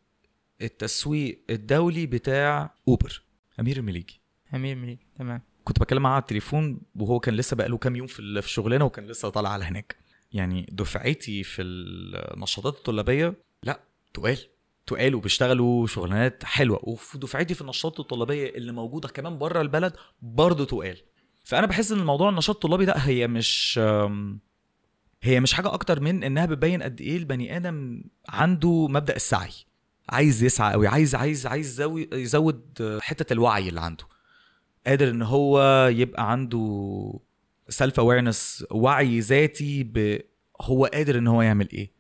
[0.62, 3.24] التسويق الدولي بتاع أوبر
[3.60, 4.22] أمير المليجي.
[4.54, 5.42] أمير منير تمام.
[5.64, 9.30] كنت بكلم معاه على التليفون وهو كان لسه بقاله كام يوم في الشغلانه وكان لسه
[9.30, 9.96] طالع على هناك.
[10.34, 13.80] يعني دفعتي في النشاطات الطلابية لا
[14.14, 14.38] تقال
[14.88, 16.80] تقال وبيشتغلوا شغلانات حلوة.
[16.84, 20.98] وفي دفعتي في النشاطات الطلابية اللي موجودة كمان بره البلد برضه تقال.
[21.44, 23.80] فأنا بحس إن الموضوع النشاط الطلابي ده هي مش
[25.24, 29.52] هي مش حاجة أكتر من إنها بتبين قد إيه البني آدم عنده مبدأ السعي.
[30.10, 31.82] عايز يسعى قوي عايز عايز عايز
[32.14, 34.04] يزود حتة الوعي اللي عنده.
[34.88, 37.14] قادر إن هو يبقى عنده
[37.70, 40.20] self awareness وعي ذاتي ب
[40.62, 41.92] هو قادر إن هو يعمل إيه؟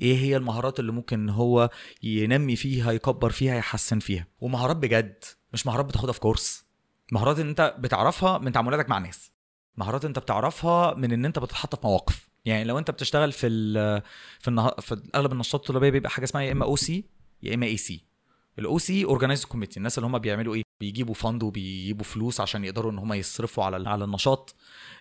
[0.00, 1.70] إيه هي المهارات اللي ممكن هو
[2.02, 6.64] ينمي فيها يكبر فيها يحسن فيها؟ ومهارات بجد مش مهارات بتاخدها في كورس
[7.12, 9.32] مهارات إن أنت بتعرفها من تعاملاتك مع الناس.
[9.76, 12.28] مهارات أنت بتعرفها من إن أنت بتتحط في مواقف.
[12.44, 14.02] يعني لو أنت بتشتغل في ال
[14.38, 14.74] في النها...
[14.80, 17.04] في أغلب النشاطات الطلابية بيبقى حاجة اسمها يا إما أو سي
[17.42, 18.04] يا إما إي سي.
[18.58, 22.92] ال OC organize committee الناس اللي هم بيعملوا إيه؟ بيجيبوا fund وبيجيبوا فلوس عشان يقدروا
[22.92, 24.54] إن هم يصرفوا على على النشاط.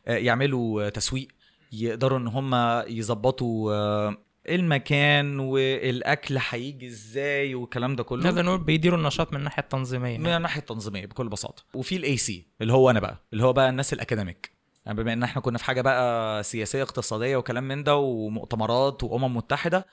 [0.07, 1.27] آه، يعملوا تسويق
[1.71, 2.55] يقدروا إن هم
[2.87, 4.17] يظبطوا آه،
[4.49, 10.27] المكان والأكل هيجي إزاي والكلام ده كله؟ نقدر نقول بيديروا النشاط من الناحية التنظيمية من
[10.27, 11.63] الناحية التنظيمية بكل بساطة.
[11.73, 14.51] وفي ال AC اللي هو أنا بقى اللي هو بقى الناس ال academic
[14.85, 19.37] يعني بما إن إحنا كنا في حاجة بقى سياسية اقتصادية وكلام من ده ومؤتمرات وأمم
[19.37, 19.85] متحدة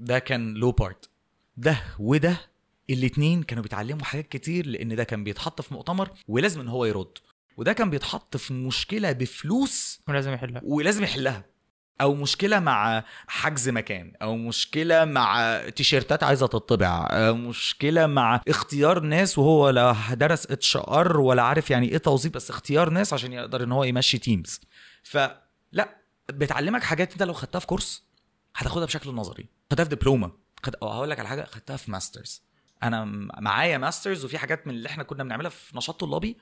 [0.00, 1.10] ده كان له part
[1.56, 2.36] ده وده
[2.90, 7.18] الاتنين كانوا بيتعلموا حاجات كتير لأن ده كان بيتحط في مؤتمر ولازم إن هو يرد.
[7.56, 10.60] وده كان بيتحط في مشكلة بفلوس ولازم يحلها.
[10.64, 11.44] ولازم يحلها.
[12.00, 19.00] أو مشكلة مع حجز مكان أو مشكلة مع تيشيرتات عايزة تطبع أو مشكلة مع اختيار
[19.00, 23.64] ناس وهو لا درس HR ولا عارف يعني إيه توظيف بس اختيار ناس عشان يقدر
[23.64, 24.60] إن هو يمشي teams
[25.02, 28.04] فلا بتعلمك حاجات أنت لو خدتها في كورس
[28.56, 29.48] هتاخدها بشكل نظري.
[29.70, 30.76] خدتها في دبلومه خد...
[30.82, 32.42] هقول لك على حاجة خدتها في masters
[32.82, 33.04] أنا
[33.40, 36.36] معايا masters وفي حاجات من اللي إحنا كنا بنعملها في نشاط طلابي.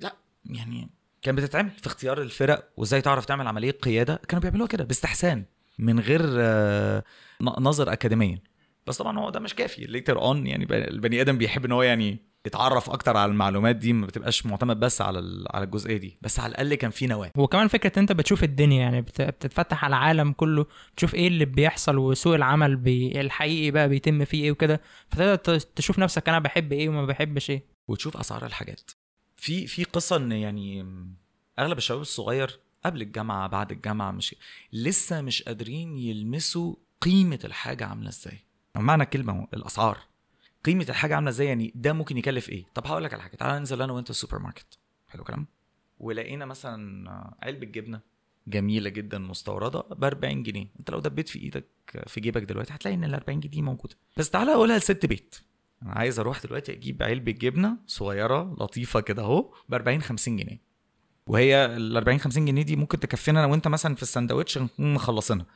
[0.00, 0.90] لأ يعني
[1.22, 5.44] كان بتتعمل في اختيار الفرق وازاي تعرف تعمل عملية قيادة كانوا بيعملوها كده باستحسان
[5.78, 7.04] من غير آه،
[7.40, 8.38] نظر اكاديميا.
[8.86, 9.84] بس طبعا هو ده مش كافي.
[9.84, 14.06] later on يعني البني آدم بيحب إن هو يعني يتعرف أكتر على المعلومات دي ما
[14.06, 16.18] بتبقاش معتمد بس على على الجزئية دي.
[16.22, 17.30] بس على الأقل كان في نواة.
[17.36, 21.44] وكمان فكرة إن أنت بتشوف الدنيا يعني بت- بتتفتح على العالم كله تشوف إيه اللي
[21.44, 23.20] بيحصل وسوق العمل بي...
[23.20, 27.62] الحقيقي بقى بيتم فيه إيه وكده فتقدر تشوف نفسك أنا بحب إيه وما بحبش إيه.
[27.88, 28.90] وتشوف أسعار الحاجات.
[29.36, 30.86] في في قصة إن يعني
[31.58, 34.34] أغلب الشباب الصغير قبل الجامعة بعد الجامعة مش
[34.72, 38.38] لسه مش قادرين يلمسوا قيمة الحاجة عاملة إزاي.
[38.76, 39.98] معنى الكلمة هو الأسعار.
[40.64, 43.36] قيمة الحاجة عاملة إزاي؟ يعني ده ممكن يكلف إيه؟ طب هقول لك على حاجة.
[43.36, 45.46] تعالى ننزل أنا وأنت السوبر ماركت حلو كلام؟
[45.98, 47.10] ولقينا مثلا
[47.42, 48.00] علبة جبنة
[48.46, 50.66] جميلة جدا مستوردة ب 40 جنيه.
[50.78, 51.66] أنت لو دبيت في إيدك
[52.06, 53.94] في جيبك دلوقتي هتلاقي إن ال 40 جنيه دي موجودة.
[54.16, 55.36] بس تعالى أقولها لست بيت.
[55.82, 60.60] أنا عايز أروح دلوقتي أجيب علبة جبنة صغيرة لطيفة كده أهو ب 40 50 جنيه.
[61.26, 65.46] وهي ال 40 50 جنيه دي ممكن تكفينا أنا وأنت مثلا في السندوتش نكون مخلصينها.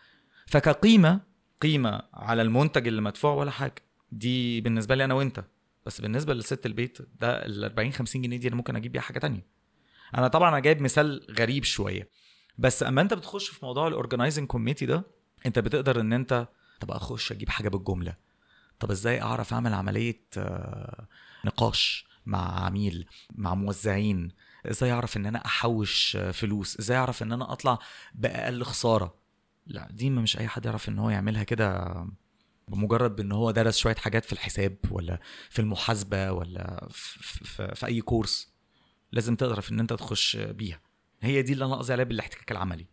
[0.46, 1.20] فكقيمة
[1.62, 3.74] قيمة على المنتج اللي مدفوع ولا حاجة.
[4.12, 5.44] دي بالنسبة لي أنا وأنت.
[5.86, 9.18] بس بالنسبة لست البيت ده ال 40 50 جنيه دي أنا ممكن أجيب بيها حاجة
[9.18, 9.46] تانية.
[10.14, 12.08] أنا طبعا أنا جايب مثال غريب شوية.
[12.58, 15.04] بس أما أنت بتخش في موضوع ال organizing committee ده
[15.46, 16.48] أنت بتقدر إن أنت
[16.80, 18.16] طب أخش أجيب حاجة بالجملة.
[18.80, 21.06] طب إزاي اعرف اعمل عملية آه،
[21.44, 24.32] نقاش مع عميل مع موزعين؟
[24.66, 27.78] إزاي اعرف ان أنا احوش آه، فلوس؟ إزاي اعرف ان أنا اطلع
[28.14, 29.14] بأقل خسارة؟
[29.66, 31.94] لا دي مش اي حد يعرف ان هو يعملها كده
[32.68, 37.86] بمجرد بان هو درس شوية حاجات في الحساب ولا في المحاسبة ولا في, في, في
[37.86, 38.52] اي كورس
[39.12, 40.80] لازم تعرف ان انت تخش بيها.
[41.22, 42.86] هي دي اللي أنا قصدي عليها بالاحتكاك العملي.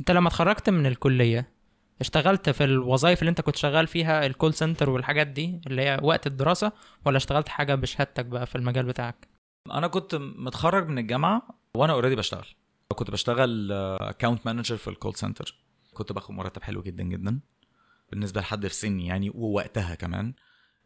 [0.00, 1.57] انت لما اتخرجت من الكلية
[2.00, 6.00] اشتغلت في الوظائف اللي انت كنت شغال فيها ال call center والحاجات دي اللي هي
[6.02, 6.72] وقت الدراسة
[7.04, 9.28] ولا اشتغلت حاجة بشهادتك بقى في المجال بتاعك؟
[9.72, 12.46] أنا كنت متخرج من الجامعة وأنا already بشتغل.
[12.88, 15.54] كنت بشتغل account manager في ال call center
[15.94, 17.40] كنت باخد مرتب حلو جدا جدا.
[18.10, 20.34] بالنسبة لحد في سني يعني ووقتها كمان.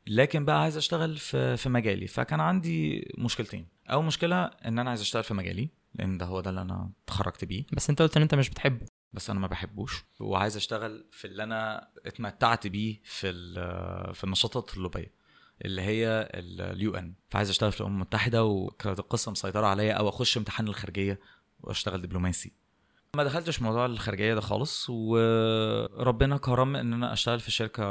[0.07, 2.07] لكن بقى عايز أشتغل في في مجالي.
[2.07, 3.66] فكان عندي مشكلتين.
[3.90, 7.44] أول مشكلة إن أنا عايز أشتغل في مجالي لأن ده هو ده اللي أنا اتخرجت
[7.44, 7.64] بيه.
[7.72, 8.87] بس أنت قلت إن أنت مش بتحبه.
[9.12, 10.05] بس أنا ما بحبوش.
[10.20, 13.33] وعايز أشتغل في اللي أنا اتمتعت بيه في
[14.14, 15.12] في النشاطات الطلابية
[15.64, 17.14] اللي هي اليو إن.
[17.31, 21.20] فعايز أشتغل في الامم المتحده وكانت القصة مسيطرة عليا أو أخش امتحان الخارجية
[21.61, 22.53] وأشتغل دبلوماسي.
[23.16, 27.85] ما دخلتش موضوع الخارجية ده خالص وربنا كرم إن أنا أشتغل في شركة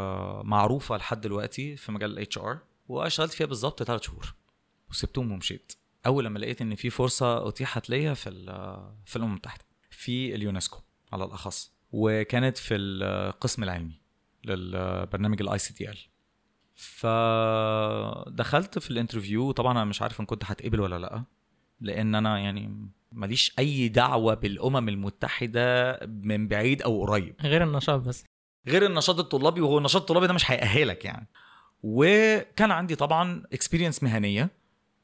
[0.44, 4.34] معروفة لحد دلوقتي في مجال ال HR واشتغلت فيها بالظبط ثلاث شهور
[4.90, 5.74] وسبتهم ومشيت.
[6.06, 8.30] أول لما لقيت إن في فرصة أتيحت ليا في
[9.06, 10.80] في الأمم المتحدة في اليونسكو.
[11.12, 11.74] على الأخص.
[11.92, 14.02] وكانت في القسم العلمي
[14.46, 15.98] للبرنامج ال ICDL
[16.76, 19.52] فدخلت في ال interview.
[19.52, 21.24] طبعا أنا مش عارف إن كنت هتقبل ولا لأ
[21.82, 27.36] لأن أنا يعني ماليش أي دعوة بالأمم المتحدة من بعيد أو قريب.
[27.42, 28.26] غير النشاط بس.
[28.68, 31.28] غير النشاط الطلابي وهو النشاط الطلابي ده مش هيأهلك يعني.
[31.84, 34.50] وكان عندي طبعا experience مهنية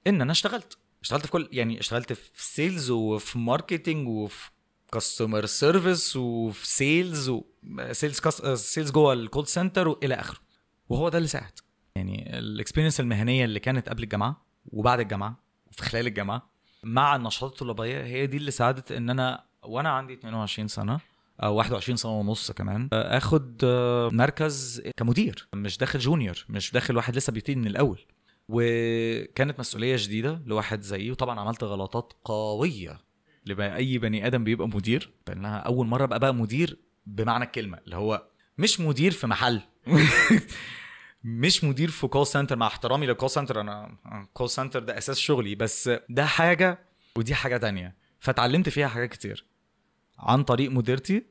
[0.08, 0.78] إن أنا اشتغلت.
[1.02, 4.50] اشتغلت في كل يعني اشتغلت في sales وفي marketing وفي
[4.92, 7.32] customer service وفي sales
[7.92, 8.20] sales
[8.54, 10.40] sales جوه ال call center والى آخره.
[10.90, 11.52] وهو ده اللي ساعد.
[11.96, 16.50] يعني ال experience المهنية اللي كانت قبل الجامعة وبعد الجامعة وفي خلال الجامعة
[16.84, 21.00] مع النشاطات الطلابية هي دي اللي ساعدت إن أنا وأنا عندي 22 سنة
[21.44, 27.16] أو 21 سنة ونص كمان آخد آه، مركز كمدير مش داخل junior مش داخل واحد
[27.16, 28.00] لسه بيبتدي من الأول.
[28.50, 33.07] وكانت مسؤولية شديدة لواحد زيي وطبعا عملت غلطات قوية.
[33.48, 37.96] لأن أي بني آدم بيبقى مدير لانها أول مرة أبقى بقى مدير بمعنى الكلمة اللي
[37.96, 39.62] هو مش مدير في محل.
[41.24, 43.98] مش مدير في call center مع احترامي لل call center أنا
[44.34, 46.80] call center ده أساس شغلي بس ده حاجة
[47.16, 47.96] ودي حاجة تانية.
[48.20, 49.46] فتعلمت فيها حاجات كتير.
[50.20, 51.26] عن طريق مديرتي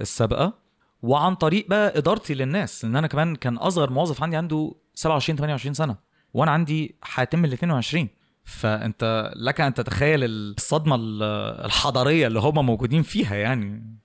[0.00, 0.58] السابقة
[1.02, 5.74] وعن طريق بقى إدارتي للناس لأن أنا كمان كان أصغر موظف عندي عنده 27 28
[5.74, 5.96] سنة
[6.34, 8.08] وأنا عندي هتم ال 22
[8.44, 11.22] فأنت لك أن تتخيل الصدمة ال-
[11.64, 13.96] الحضارية اللي هم موجودين فيها يعني.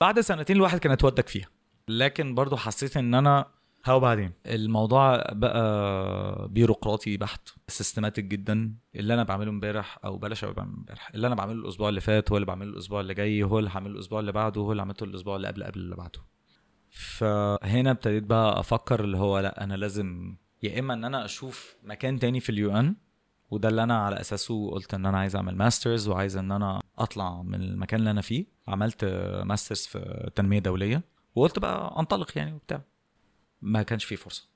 [0.00, 1.48] بعد سنتين الواحد كان اتودك فيها.
[1.88, 3.46] لكن برضو حسيت إن أنا
[3.86, 8.74] هو وبعدين؟ الموضوع بقى بيروقراطي بحت systematic جدا.
[8.94, 11.10] اللي أنا بعمله امبارح أو بلاش بعمله امبارح.
[11.14, 13.94] اللي أنا بعمله الأسبوع اللي فات هو اللي بعمله الأسبوع اللي جاي هو اللي هعمله
[13.94, 16.20] الأسبوع اللي بعده هو اللي عملته الأسبوع اللي قبل قبل اللي بعده.
[16.90, 22.18] فهنا ابتديت بقى أفكر اللي هو لأ أنا لازم يا إما إن أنا أشوف مكان
[22.18, 22.94] تاني في ال UN
[23.52, 27.42] وده اللي أنا على أساسه قلت إن أنا عايز أعمل masters وعايز إن أنا أطلع
[27.42, 28.46] من المكان اللي أنا فيه.
[28.68, 29.04] عملت
[29.44, 31.02] masters في تنمية دولية
[31.34, 32.82] وقلت بقى أنطلق يعني وبتاع.
[33.62, 34.48] ما كانش فيه فرصة.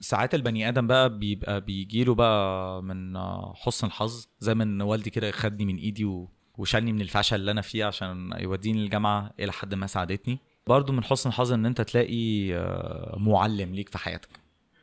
[0.00, 3.18] ساعات البني آدم بقى بيبقى بيجيله بقى من
[3.54, 6.26] حسن الحظ زي ما ان والدي كده خدني من إيدي.
[6.58, 10.38] وشالني من الفشل اللي أنا فيه عشان يوديني الجامعة إلى حد ما ساعدتني.
[10.66, 14.41] برضو من حسن الحظ إن أنت تلاقي آه، معلم ليك في حياتك.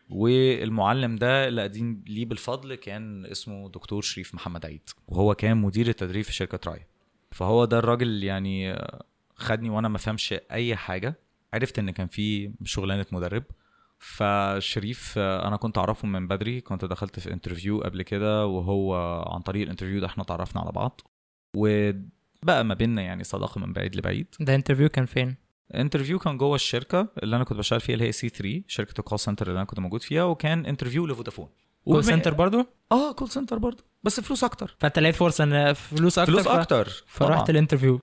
[0.10, 5.58] والمعلم ده اللي أنا مدين ليه بالفضل كان اسمه دكتور شريف محمد عيد وهو كان
[5.58, 6.86] مدير التدريب في شركة راية
[7.32, 8.76] فهو ده الراجل يعني
[9.36, 11.19] خدني وأنا ما فهمش أي حاجة
[11.54, 13.43] عرفت إن كان في شغلانة مدرب.
[14.00, 18.95] فشريف أنا كنت أعرفه من بدري كنت دخلت في interview قبل كده وهو
[19.28, 21.02] عن طريق ال interview ده إحنا تعرفنا على بعض.
[21.56, 24.28] وبقى ما بيننا يعني صداقة من بعيد لبعيد.
[24.39, 25.36] ده interview كان فين؟
[25.75, 29.19] interview كان جوه الشركة اللي أنا كنت بشتغل فيها اللي هي C3 شركة ال call
[29.19, 31.49] center اللي أنا كنت موجود فيها وكان interview لفودافون
[31.86, 36.19] call center برضو آه call center برضه بس فلوس أكتر فأنت لقيت فرصة ان فلوس
[36.19, 36.51] أكتر فلوس ف...
[36.51, 37.49] أكتر فرحت طبعاً.
[37.49, 37.99] ال interview.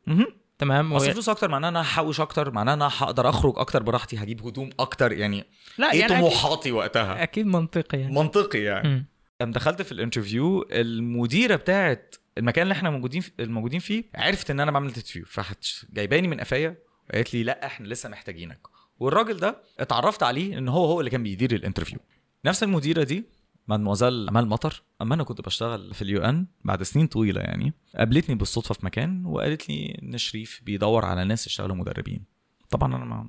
[0.58, 0.92] تمام.
[0.92, 4.16] اصل فلوس أكتر معناها إن أنا هحوش أكتر معناها إن أنا هقدر أخرج أكتر براحتي
[4.16, 5.44] هجيب هدوم أكتر يعني
[5.78, 9.06] لا إيه يعني طموحاتي وقتها أكيد منطقي يعني منطقي يعني.
[9.40, 14.60] لما دخلت في ال interview المديرة بتاعت المكان اللي إحنا موجودين الموجودين فيه عرفت إن
[14.60, 16.76] أنا بعمل interview فراحت جايباني من قفايا
[17.10, 18.60] وقالت لي لا إحنا لسه محتاجينك.
[18.98, 21.98] والراجل ده اتعرفت عليه إن هو هو اللي كان بيدير ال interview.
[22.44, 23.24] نفس المديرة دي
[23.68, 28.34] مادموزيل أمال مطر أما أنا كنت بشتغل في ال UN بعد سنين طويلة يعني قابلتني
[28.34, 32.24] بالصدفة في مكان وقالت لي إن شريف بيدور على ناس يشتغلوا مدربين.
[32.70, 33.28] طبعا أنا ما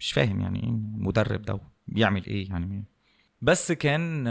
[0.00, 0.70] مش فاهم يعني إيه
[1.06, 2.84] مدرب ده بيعمل إيه يعني.
[3.42, 4.26] بس كان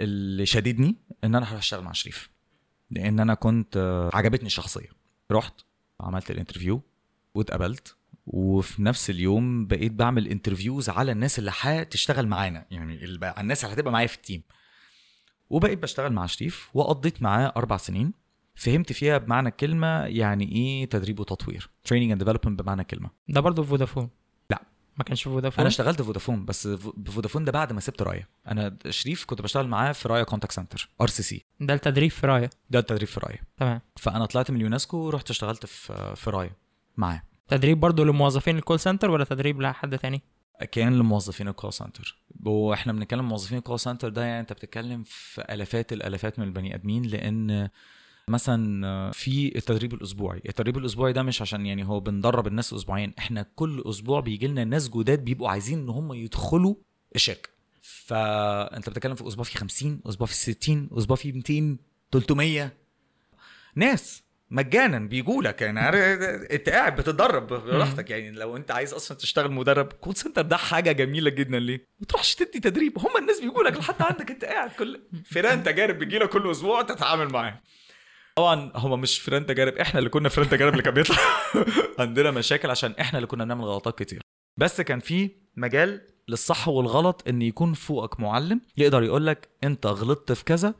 [0.00, 2.30] اللي شاددني إن أنا هروح أشتغل مع شريف
[2.90, 4.88] لأن أنا كنت آه، عجبتني الشخصيه
[5.30, 5.60] رحت
[6.00, 6.82] عملت ال interview
[7.34, 7.96] واتقبلت.
[8.26, 12.66] وفي نفس اليوم بقيت بعمل interviews على الناس اللي هتشتغل معانا.
[12.70, 13.04] يعني
[13.38, 14.42] الناس اللي هتبقى معايا في ال team
[15.50, 18.12] وبقيت بشتغل مع شريف وقضيت معاه أربع سنين.
[18.54, 21.70] فهمت فيها بمعنى الكلمة يعني إيه تدريب وتطوير.
[21.84, 24.10] training and development بمعنى الكلمة ده برضو في فودافون؟
[24.50, 24.62] لا.
[24.96, 28.02] ما كانش في فودافون؟ أنا اشتغلت في فودافون بس ف- بفودافون ده بعد ما سبت
[28.02, 32.50] رايا أنا شريف كنت بشتغل معاه في رايا contact center RCC ده التدريب في رايا
[32.70, 33.80] ده التدريب في رايا تمام.
[33.96, 36.50] فأنا طلعت من اليونسكو ورحت اشتغلت في في رايا
[37.00, 37.22] معاه.
[37.48, 40.22] تدريب برضو لموظفين ال call center ولا تدريب لحد تاني؟
[40.72, 45.02] كان لموظفين ال call center وإحنا بنتكلم موظفين ال call center ده يعني انت بتتكلم
[45.02, 47.68] في آلافات الآلافات من البني آدمين لأن
[48.28, 50.42] مثلا في التدريب الأسبوعي.
[50.48, 53.12] التدريب الأسبوعي ده مش عشان يعني هو بندرب الناس أسبوعين.
[53.18, 56.74] إحنا كل أسبوع بيجي لنا ناس جداد بيبقوا عايزين إن هم يدخلوا
[57.14, 57.48] الشركة.
[57.82, 61.78] فأنت بتتكلم في أسبوع في 50 أسبوع في 60 أسبوع في 200
[62.12, 62.72] 300
[63.74, 64.22] ناس.
[64.50, 65.80] مجانا بيجوا لك يعني
[66.54, 68.10] انت قاعد بتتدرب براحتك.
[68.10, 71.58] يعني لو انت عايز أصلا تشتغل مدرب call center ده حاجة جميلة جدا.
[71.58, 72.98] ليه؟ ما تروحش تدي تدريب.
[72.98, 76.82] هم الناس بيجوا لك لحد عندك انت قاعد كل فيران تجارب بيجي لك كل أسبوع
[76.82, 77.60] تتعامل معاه.
[78.36, 81.16] طبعا هم مش فيران تجارب إحنا اللي كنا فيران تجارب اللي كان بيطلع.
[81.98, 84.20] عندنا مشاكل عشان إحنا اللي كنا بنعمل غلطات كتير.
[84.56, 90.32] بس كان في مجال للصح والغلط إن يكون فوقك معلم يقدر يقول لك انت غلطت
[90.32, 90.74] في كذا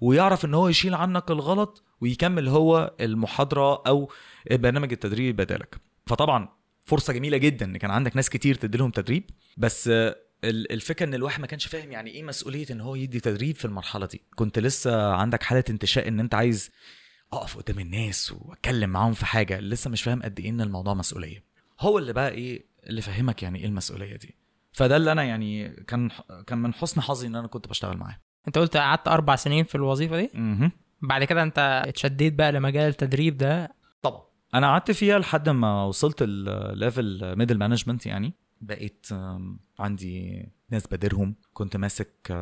[0.00, 4.10] ويعرف إن هو يشيل عنك الغلط ويكمل هو المحاضرة أو
[4.50, 5.76] برنامج التدريب بدالك.
[6.06, 6.48] فطبعا
[6.84, 11.14] فرصة جميلة جدا إن كان عندك ناس كتير تدي لهم تدريب بس ال- الفكرة إن
[11.14, 14.22] الواحد ما كانش فاهم يعني إيه مسؤولية إن هو يدي تدريب في المرحلة دي.
[14.34, 16.70] كنت لسه عندك حالة انتشاء إن أنت عايز
[17.32, 21.44] أقف قدام الناس وأتكلم معاهم في حاجة لسه مش فاهم قد إيه إن الموضوع مسؤولية.
[21.80, 24.34] هو اللي بقى إيه اللي فهمك يعني إيه المسؤولية دي.
[24.72, 26.10] فده اللي أنا يعني كان
[26.46, 28.18] كان من حسن حظي إن أنا كنت بشتغل معاه.
[28.48, 32.88] انت قلت قعدت أربع سنين في الوظيفة دي؟ أها بعد كده انت اتشديت بقى لمجال
[32.88, 33.74] التدريب ده.
[34.02, 34.22] طبعا
[34.54, 38.34] أنا قعدت فيها لحد ما وصلت ال level middle management يعني.
[38.60, 39.06] بقيت
[39.78, 41.34] عندي ناس بديرهم.
[41.52, 42.36] كنت ماسك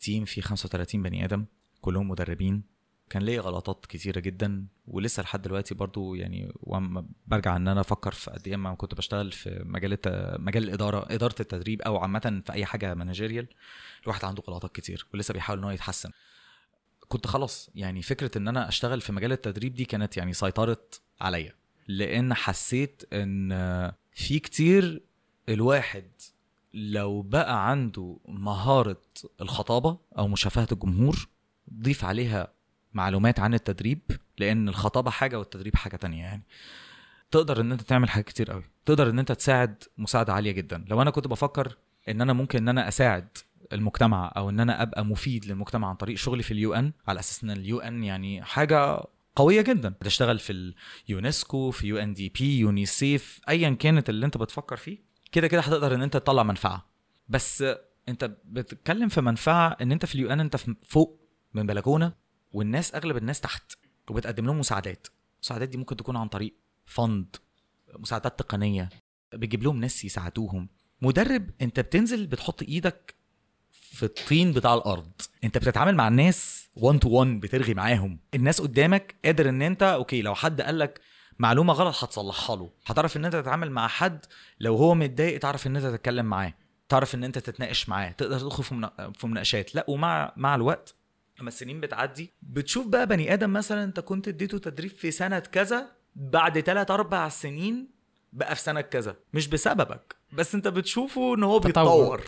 [0.00, 1.44] team فيه 35 بني آدم.
[1.80, 2.62] كلهم مدربين.
[3.10, 8.12] كان ليا غلطات كتيرة جدا ولسه لحد دلوقتي برضو يعني واما برجع إن أنا أفكر
[8.12, 9.98] في قد إيه ما كنت بشتغل في مجال
[10.38, 13.46] مجال الإدارة إدارة التدريب أو عامة في أي حاجة مانجيريال
[14.02, 16.10] الواحد عنده غلطات كتير ولسه بيحاول إن هو يتحسن.
[17.08, 21.54] كنت خلاص يعني فكرة إن أنا أشتغل في مجال التدريب دي كانت يعني سيطرت عليا
[21.88, 23.50] لأن حسيت إن
[24.12, 25.02] في كتير
[25.48, 26.10] الواحد
[26.74, 29.02] لو بقى عنده مهارة
[29.40, 31.28] الخطابة أو مشافهة الجمهور
[31.74, 32.52] ضيف عليها
[32.94, 34.00] معلومات عن التدريب
[34.38, 36.42] لأن الخطابه حاجة والتدريب حاجة تانية يعني.
[37.30, 40.84] تقدر إن أنت تعمل حاجات كتير قوي تقدر إن أنت تساعد مساعدة عالية جدا.
[40.88, 41.76] لو أنا كنت بفكر
[42.08, 43.28] إن أنا ممكن إن أنا أساعد
[43.72, 47.44] المجتمع أو إن أنا أبقى مفيد للمجتمع عن طريق شغلي في ال UN على أساس
[47.44, 49.04] إن ال UN يعني حاجة
[49.36, 49.88] قوية جدا.
[49.88, 50.74] بتشتغل في
[51.08, 54.98] اليونسكو في UNDP يونيسيف ايا كانت اللي أنت بتفكر فيه
[55.32, 56.86] كده كده هتقدر إن أنت تطلع منفعة.
[57.28, 57.64] بس
[58.08, 61.20] أنت بتتكلم في منفعة إن أنت في ال UN أنت فوق
[61.54, 62.12] من بلكونة
[62.52, 63.72] والناس أغلب الناس تحت
[64.10, 65.06] وبتقدم لهم مساعدات.
[65.36, 66.54] المساعدات دي ممكن تكون عن طريق
[66.86, 67.36] fund
[67.98, 68.88] مساعدات تقنية
[69.32, 70.68] بتجيب لهم ناس يساعدوهم.
[71.02, 73.14] مدرب أنت بتنزل بتحط إيدك
[73.72, 75.12] في الطين بتاع الأرض.
[75.44, 78.18] أنت بتتعامل مع الناس 1 to 1 بترغي معاهم.
[78.34, 81.00] الناس قدامك قادر إن أنت okay لو حد قال لك
[81.38, 82.70] معلومة غلط هتصلحها له.
[82.86, 84.26] هتعرف إن أنت تتعامل مع حد
[84.60, 86.54] لو هو متضايق تعرف إن أنت تتكلم معاه.
[86.88, 89.74] تعرف إن أنت تتناقش معاه تقدر تدخل في منا- في مناقشات.
[89.74, 90.94] لا ومع مع الوقت
[91.40, 95.86] لما السنين بتعدي بتشوف بقى بني آدم مثلا أنت كنت اديته تدريب في سنة كذا
[96.16, 97.88] بعد 3 4 سنين
[98.32, 99.16] بقى في سنة كذا.
[99.34, 102.18] مش بسببك بس أنت بتشوفه إن هو بيتطور.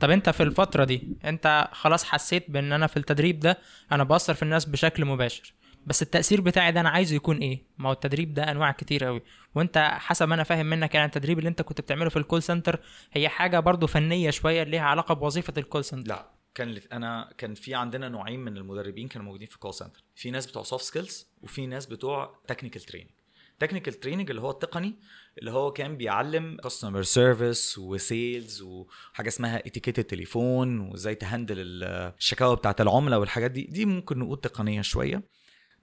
[0.00, 3.58] طب أنت في الفترة دي أنت خلاص حسيت بإن أنا في التدريب ده
[3.92, 5.54] أنا بأثر في الناس بشكل مباشر.
[5.86, 9.22] بس التأثير بتاعي ده أنا عايزه يكون إيه؟ ما هو التدريب ده أنواع كتير قوي
[9.54, 12.42] وأنت حسب ما أنا فاهم منك يعني التدريب اللي أنت كنت بتعمله في ال call
[12.42, 12.80] center
[13.12, 16.30] هي حاجة برضو فنية شوية ليها علاقة بوظيفة ال call center لا.
[16.56, 20.46] كان أنا كان في عندنا نوعين من المدربين كانوا موجودين في call center في ناس
[20.46, 23.10] بتوع soft skills وفي ناس بتوع technical training
[23.58, 24.94] technical training اللي هو التقني
[25.38, 32.56] اللي هو كان بيعلم customer service و sales وحاجة اسمها اتيكيت التليفون وإزاي تهندل الشكاوى
[32.56, 33.62] بتاعت العملاء والحاجات دي.
[33.62, 35.22] دي ممكن نقول تقنية شوية.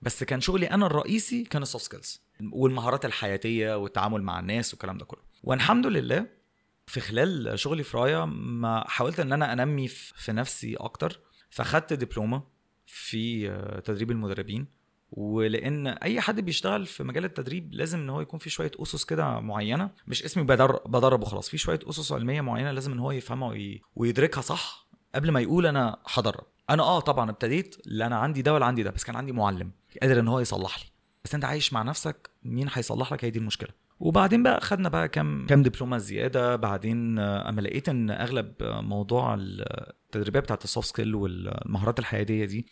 [0.01, 4.97] بس كان شغلي أنا الرئيسي كان ال soft skills والمهارات الحياتية والتعامل مع الناس والكلام
[4.97, 5.21] ده كله.
[5.43, 6.42] والحمد لله
[6.85, 11.19] في خلال شغلي في رايا ما حاولت إن أنا أنمي في نفسي أكتر
[11.49, 12.43] فخدت دبلومة
[12.85, 14.67] في آه، تدريب المدربين
[15.11, 19.39] ولأن أي حد بيشتغل في مجال التدريب لازم إن هو يكون في شوية أسس كده
[19.39, 23.49] معينة مش اسمي بدر بدرب وخلاص في شوية أسس علمية معينة لازم إن هو يفهمها
[23.49, 23.81] وي...
[23.95, 26.43] ويدركها صح قبل ما يقول أنا هدرب.
[26.69, 29.71] أنا آه طبعا ابتديت لا أنا عندي ده ولا عندي ده بس كان عندي معلم
[30.01, 30.85] قادر إن هو يصلح لي.
[31.23, 33.69] بس أنت عايش مع نفسك مين هيصلح لك؟ هي دي المشكلة.
[33.99, 36.55] وبعدين بقى خدنا بقى كام كام دبلومة زيادة.
[36.55, 42.45] بعدين آه، أما لقيت إن أغلب آه، موضوع التدريبات بتاعت ال soft skill والمهارات الحياتيه
[42.45, 42.67] دي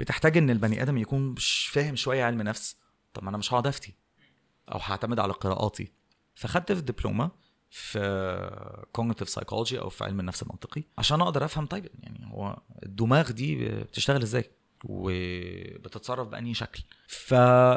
[0.00, 2.76] بتحتاج إن البني آدم يكون مش فاهم شوية علم نفس.
[3.14, 3.94] طب ما أنا مش هقعد افتي
[4.72, 5.92] أو هعتمد على قراءاتي.
[6.34, 7.30] فخدت في دبلومة
[7.70, 13.30] في cognitive psychology أو في علم النفس المنطقي عشان أقدر أفهم طيب يعني هو الدماغ
[13.30, 14.50] دي بتشتغل إزاي.
[14.84, 16.82] وبتتصرف بأنهي شكل.
[17.08, 17.34] ف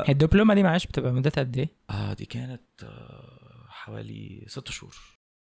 [0.10, 4.96] الدبلومة دي معلش بتبقى مدتها قد إيه؟ آه دي كانت آه حوالي ست شهور.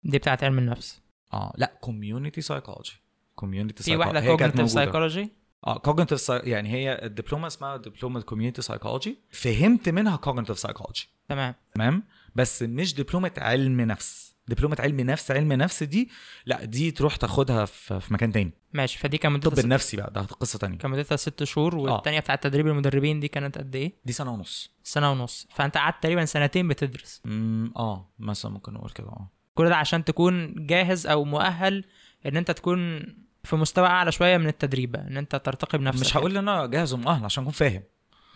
[0.04, 1.00] دي بتاعت علم النفس.
[1.32, 2.92] آه لا community psychology
[3.34, 5.28] community في واحدة cognitive psychology
[5.66, 11.54] آه cognitive يعني هي الدبلومة اسمها دبلومة community psychology فهمت منها cognitive psychology تمام.
[11.74, 12.02] تمام؟
[12.34, 14.34] بس مش دبلومة علم نفس.
[14.48, 16.10] دبلومة علم نفس علم نفس دي
[16.46, 18.52] لا دي تروح تاخدها في في مكان تاني.
[18.72, 20.78] ماشي فدي كان الطب مدتها النفسي بقى ده قصة تانية.
[20.78, 24.70] كان مدتها ست شهور والتانية بتاعت تدريب المدربين دي كانت قد إيه؟ دي سنة ونص.
[24.84, 25.46] سنة ونص.
[25.50, 27.22] فأنت قعدت تقريبا سنتين بتدرس.
[27.26, 29.30] امم آه مثلا ممكن نقول كده آه.
[29.54, 31.84] كل ده عشان تكون جاهز أو مؤهل
[32.26, 33.00] إن أنت تكون
[33.44, 36.00] في مستوى أعلى شوية من التدريب إن أنت ترتقي بنفسك.
[36.00, 37.82] مش هقول إن أنا جاهز ومؤهل عشان أكون فاهم.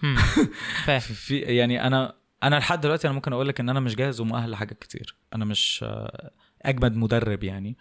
[0.02, 0.16] هم.
[0.86, 1.00] فاهم.
[1.00, 4.50] في يعني أنا أنا لحد دلوقتي أنا ممكن أقول لك إن أنا مش جاهز ومؤهل
[4.50, 5.16] لحاجات كتير.
[5.34, 6.30] أنا مش آه،
[6.62, 7.76] أجمد مدرب يعني.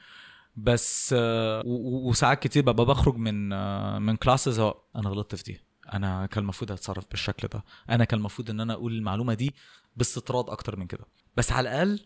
[0.55, 5.62] بس آه، وساعات كتير ببقى بخرج من آه، من classes أنا غلطت في دي.
[5.93, 7.64] أنا كان المفروض أتصرف بالشكل ده.
[7.89, 9.55] أنا كان المفروض إن أنا أقول المعلومة دي
[9.97, 11.05] باستطراد أكتر من كده.
[11.38, 11.99] بس على الأقل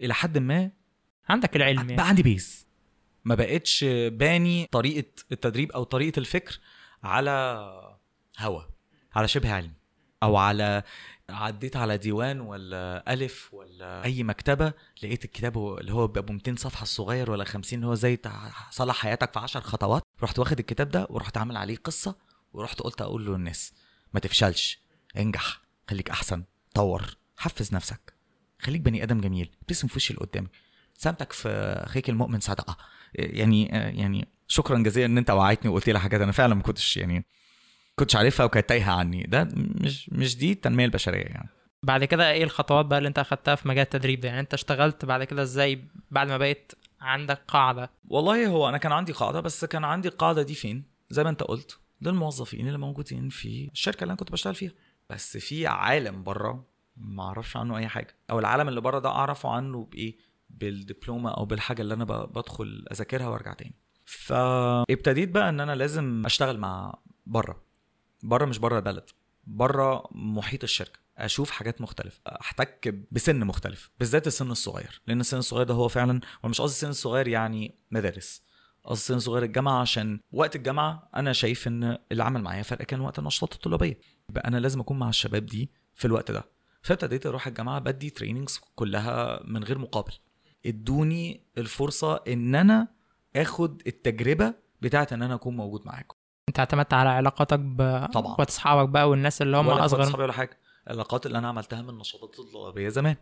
[0.00, 0.70] إلى حد ما
[1.28, 1.96] عندك العلم يعني.
[1.96, 2.66] بقى عندي base
[3.24, 6.60] ما بقتش باني طريقة التدريب أو طريقة الفكر
[7.02, 7.30] على
[8.38, 8.62] هوا
[9.14, 9.72] على شبه علم
[10.22, 10.82] أو على
[11.30, 16.82] عديت على ديوان ولا ألف ولا أي مكتبة لقيت الكتاب اللي هو بيبقى 200 صفحة
[16.82, 18.18] الصغير ولا 50 اللي هو زي
[18.70, 20.02] صلح حياتك في 10 خطوات.
[20.22, 22.16] رحت واخد الكتاب ده ورحت عامل عليه قصة
[22.52, 23.72] ورحت قلت أقول له الناس
[24.14, 24.80] ما تفشلش
[25.16, 25.60] انجح
[25.90, 26.44] خليك أحسن
[26.74, 28.14] طور حفز نفسك
[28.60, 30.50] خليك بني آدم جميل ابتسم في وش اللي قدامك
[30.94, 31.48] سامتك في
[31.86, 32.76] اخيك المؤمن صدقة.
[33.14, 33.66] يعني
[33.98, 37.26] يعني شكرا جزيلا إن أنت وعيتني وقلت لي حاجات أنا فعلا ما كنتش يعني
[38.02, 39.22] كنتش عارفها وكانت تايهة عني.
[39.22, 41.48] ده مش مش دي التنمية البشرية يعني.
[41.82, 45.04] بعد كده إيه الخطوات بقى اللي انت اخدتها في مجال التدريب ده؟ يعني انت اشتغلت
[45.04, 49.64] بعد كده إزاي بعد ما بقيت عندك قاعدة؟ والله هو أنا كان عندي قاعدة بس
[49.64, 54.10] كان عندي القاعده دي فين؟ زي ما انت قلت للموظفين اللي موجودين في الشركة اللي
[54.10, 54.72] أنا كنت بشتغل فيها.
[55.10, 56.64] بس في عالم بره
[56.96, 60.16] ما أعرفش عنه أي حاجة أو العالم اللي بره ده أعرفه عنه بإيه؟
[60.50, 63.74] بالدبلومة أو بالحاجة اللي أنا بدخل أذاكرها وأرجع تاني.
[64.04, 67.61] فابتديت بقى إن أنا لازم أشتغل مع بره.
[68.22, 69.10] بره مش بره البلد
[69.46, 71.02] بره محيط الشركة.
[71.18, 76.20] أشوف حاجات مختلفة أحتك بسن مختلف بالذات السن الصغير لأن السن الصغير ده هو فعلا
[76.42, 78.42] ومش قصدي السن الصغير يعني مدارس
[78.84, 83.00] قصدي السن الصغير الجامعة عشان وقت الجامعة أنا شايف إن اللي عمل معايا فرق كان
[83.00, 83.98] وقت النشاطات الطلابية.
[84.30, 86.44] يبقى أنا لازم أكون مع الشباب دي في الوقت ده.
[86.82, 90.12] فابتديت أروح الجامعة بدي تريننجز كلها من غير مقابل.
[90.66, 92.88] ادوني الفرصة إن أنا
[93.36, 96.16] آخد التجربة بتاعت إن أنا أكون موجود معاكم.
[96.52, 98.36] انت اعتمدت على علاقاتك ب طبعا.
[98.48, 100.58] اصحابك بقى والناس اللي هم ولا أصغر أصحابي ولا حاجة.
[100.86, 103.16] العلاقات اللي أنا عملتها من النشاطات الطلابية زمان.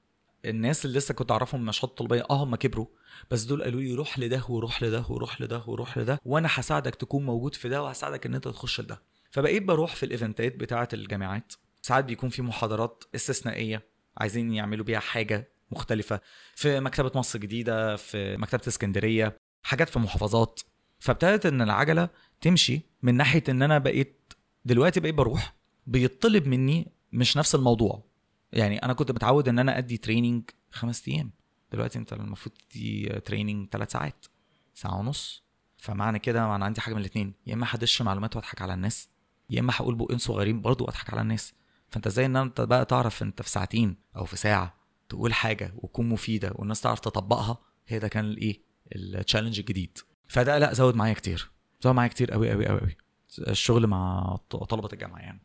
[0.44, 2.86] الناس اللي لسه كنت أعرفهم من نشاط طلابيه آه هم كبروا.
[3.30, 7.24] بس دول قالوا لي روح لده وروح لده وروح لده وروح لده وأنا هساعدك تكون
[7.24, 9.02] موجود في ده وهساعدك إن أنت تخش لده.
[9.30, 11.52] فبقيت بروح في الإيفنتات بتاعة الجامعات.
[11.82, 13.86] ساعات بيكون في محاضرات استثنائية
[14.18, 16.20] عايزين يعملوا بيها حاجة مختلفة.
[16.54, 20.60] في مكتبة مصر الجديده في مكتبة اسكندرية حاجات في محافظات.
[20.98, 22.08] فابتدت إن العجلة
[22.40, 24.32] تمشي من ناحية إن أنا بقيت
[24.64, 25.54] دلوقتي بقيت بروح
[25.86, 28.04] بيطلب مني مش نفس الموضوع.
[28.52, 31.32] يعني أنا كنت متعود إن أنا أدي training خمس أيام.
[31.72, 34.26] دلوقتي أنت المفروض تدي training ثلاث ساعات
[34.74, 35.44] ساعة ونص.
[35.76, 39.08] فمعنى كده أنا عندي حاجة من الاثنين يا إما هدش معلومات وأضحك على الناس
[39.50, 41.54] يا إما هقول بقين صغيرين برضه وأضحك على الناس.
[41.88, 46.08] فأنت إزاي إن أنت بقى تعرف أنت في ساعتين أو في ساعة تقول حاجة وتكون
[46.08, 48.62] مفيدة والناس تعرف تطبقها؟ هي ده كان الإيه؟
[48.96, 49.98] ال challenge الجديد.
[50.28, 51.50] فده لا زود معايا كتير.
[51.82, 52.96] زود معايا كتير قوي قوي قوي قوي.
[53.38, 55.42] الشغل مع طلبة الجامعة يعني.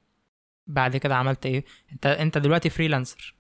[0.67, 3.35] بعد كده عملت إيه؟ أنت أنت دلوقتي freelancer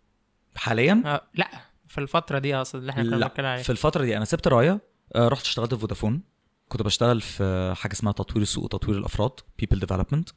[0.55, 1.49] حاليا؟ آه لا
[1.87, 3.63] في الفترة دي أصلا اللي إحنا كنا بنتكلم عليها.
[3.63, 4.17] في الفترة دي.
[4.17, 4.81] أنا سبت راية
[5.15, 6.23] آه، رحت اشتغلت في فودافون.
[6.69, 9.31] كنت بشتغل في حاجة اسمها تطوير السوق وتطوير الأفراد
[9.61, 10.33] people development.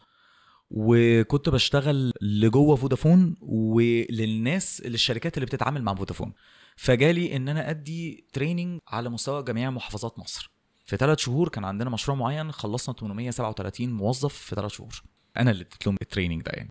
[0.70, 6.32] وكنت بشتغل لجوه فودافون وللناس للشركات اللي بتتعامل مع فودافون.
[6.76, 10.50] فجالي إن أنا أدي training على مستوى جميع محافظات مصر.
[10.88, 15.02] في ثلاث شهور كان عندنا مشروع معين خلصنا 837 موظف في ثلاث شهور.
[15.36, 16.70] أنا اللي اديت لهم ال training ده يعني.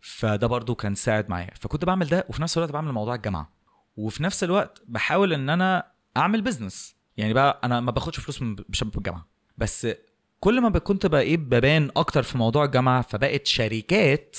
[0.00, 1.50] فده برضو كان ساعد معايا.
[1.60, 3.52] فكنت بعمل ده وفي نفس الوقت بعمل موضوع الجامعة.
[3.96, 5.86] وفي نفس الوقت بحاول إن أنا
[6.16, 9.26] أعمل business يعني بقى أنا ما باخدش فلوس من بشباب الجامعة.
[9.58, 9.86] بس
[10.40, 14.36] كل ما كنت بقى إيه ببان أكتر في موضوع الجامعة فبقت شركات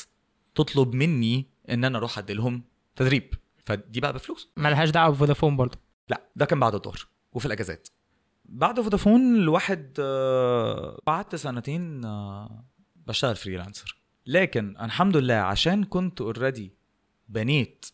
[0.56, 2.64] تطلب مني إن أنا أروح أدي لهم
[2.96, 3.34] تدريب.
[3.66, 4.50] فدي بقى بفلوس.
[4.58, 5.78] ملهاش دعوة بفودافون برضه
[6.10, 7.88] لا ده كان بعد الظهر وفي الأجازات.
[8.50, 13.98] بعد فودافون الواحد آه، قعدت سنتين آه، بشتغل freelancer.
[14.26, 16.74] لكن الحمد لله عشان كنت already
[17.30, 17.86] بنيت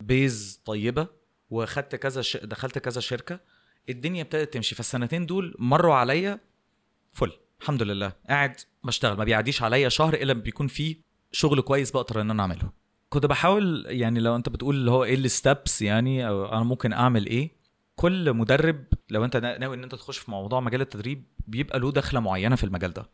[0.00, 1.06] base طيبة
[1.50, 2.36] واخدت كذا ش...
[2.36, 3.40] دخلت كذا شركة
[3.88, 4.74] الدنيا ابتدت تمشي.
[4.74, 6.40] فالسنتين دول مروا عليا
[7.12, 8.12] فل الحمد لله.
[8.28, 10.96] قاعد بشتغل ما بيعديش عليا شهر إلا بيكون في
[11.32, 12.72] شغل كويس بقدر إن أنا أعمله.
[13.08, 17.26] كنت بحاول يعني لو أنت بتقول اللي هو إيه الستبس يعني أو أنا ممكن أعمل
[17.26, 17.57] إيه
[17.98, 21.92] كل مدرب لو انت نا- ناوي ان انت تخش في موضوع مجال التدريب بيبقى له
[21.92, 23.10] دخلة معينة في المجال ده.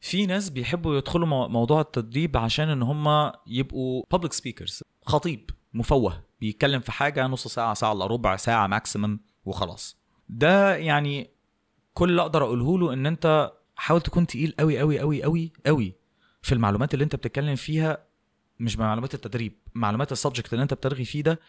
[0.00, 6.22] في ناس بيحبوا يدخلوا مو- موضوع التدريب عشان ان هم يبقوا public speakers خطيب مفوه
[6.40, 9.96] بيتكلم في حاجة نص ساعة ساعة إلا ربع ساعة ماكسيمم وخلاص.
[10.28, 11.30] ده يعني
[11.94, 15.94] كل اللي أقدر أقوله له إن أنت حاول تكون تقيل قوي قوي قوي قوي قوي
[16.42, 17.98] في المعلومات اللي أنت بتتكلم فيها
[18.60, 21.40] مش معلومات التدريب معلومات السبجكت اللي أنت بترغي فيه ده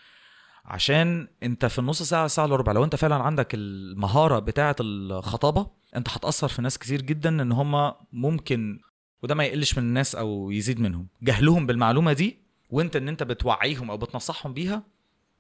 [0.68, 5.68] عشان انت في النص ساعة ساعة إلا ربع لو انت فعلا عندك المهارة بتاعة الخطابة
[5.96, 8.80] انت هتأثر في ناس كتير جدا إن هم ممكن
[9.24, 11.08] وده ما يقلش من الناس أو يزيد منهم.
[11.22, 12.38] جهلهم بالمعلومة دي
[12.70, 14.84] وانت إن انت بتوعيهم أو بتنصحهم بيها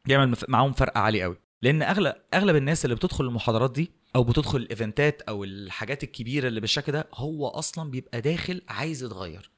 [0.06, 4.58] بيعمل معاهم فرق عالي قوي لأن أغلب أغلب الناس اللي بتدخل المحاضرات دي أو بتدخل
[4.58, 9.52] الإيفنتات أو الحاجات الكبيرة اللي بالشكل ده هو أصلا بيبقى داخل عايز يتغير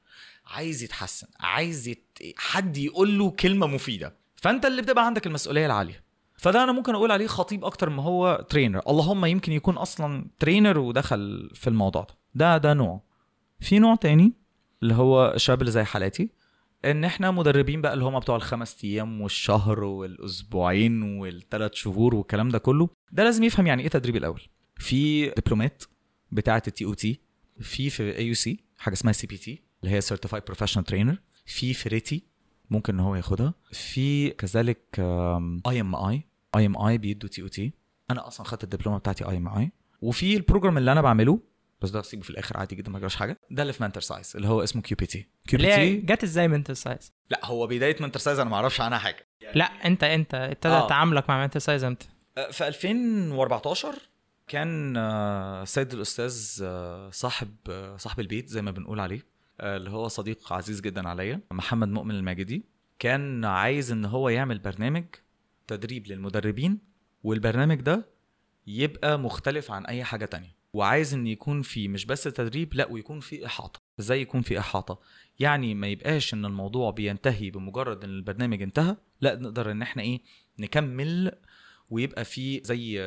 [0.46, 2.18] عايز يتحسن عايز يت...
[2.36, 4.19] حد يقول له كلمة مفيدة.
[4.40, 6.04] فأنت اللي بتبقى عندك المسؤولية العالية.
[6.36, 10.78] فده أنا ممكن أقول عليه خطيب أكتر ما هو ترينر اللهم يمكن يكون أصلا ترينر
[10.78, 12.14] ودخل في الموضوع ده.
[12.34, 13.02] ده ده نوع.
[13.60, 14.32] في نوع تاني
[14.82, 16.30] اللي هو الشباب اللي زي حالاتي
[16.84, 22.58] إن إحنا مدربين بقى اللي هم بتوع الخمس أيام والشهر والأسبوعين والثلاث شهور والكلام ده
[22.58, 22.88] كله.
[23.12, 24.42] ده لازم يفهم يعني إيه تدريب الأول.
[24.76, 25.82] في دبلومات
[26.32, 27.20] بتاعة ال TOT
[27.60, 31.16] في في AUC حاجة اسمها CPT اللي هي certified professional trainer
[31.46, 32.29] في variety
[32.70, 33.54] ممكن إن هو ياخدها.
[33.72, 34.80] في كذلك
[35.66, 36.22] اي ام اي
[36.56, 37.72] اي ام اي بيدوا TOT
[38.10, 41.40] أنا أصلا خدت الدبلومة بتاعتي IMI وفي ال program اللي أنا بعمله
[41.82, 43.38] بس ده سيبه في الآخر عادي جدا ما جراش حاجة.
[43.50, 46.22] ده اللي في منتر سايز اللي هو اسمه كيو بي تي كيو بي تي جت
[46.24, 49.26] إزاي منتل سايز لا هو بداية منتر سايز أنا ما أعرفش عنها حاجة.
[49.54, 50.88] لا أنت أنت ابتدى آه.
[50.88, 52.08] تعاملك مع منتل سايز إمتى؟
[52.38, 53.94] آه، في 2014
[54.48, 57.48] كان آه، السيد الأستاذ آه، صاحب
[57.96, 59.26] صاحب البيت زي ما بنقول عليه.
[59.60, 62.64] اللي هو صديق عزيز جدا عليا محمد مؤمن الماجدي.
[62.98, 65.04] كان عايز إن هو يعمل برنامج
[65.66, 66.78] تدريب للمدربين
[67.22, 68.06] والبرنامج ده
[68.66, 70.56] يبقى مختلف عن أي حاجة تانية.
[70.72, 73.80] وعايز إن يكون في مش بس تدريب لا ويكون في إحاطة.
[74.00, 75.00] إزاي يكون في إحاطة؟
[75.40, 80.20] يعني ما يبقاش إن الموضوع بينتهي بمجرد إن البرنامج انتهى لا نقدر إن إحنا إيه
[80.58, 81.32] نكمل
[81.90, 83.02] ويبقى في زي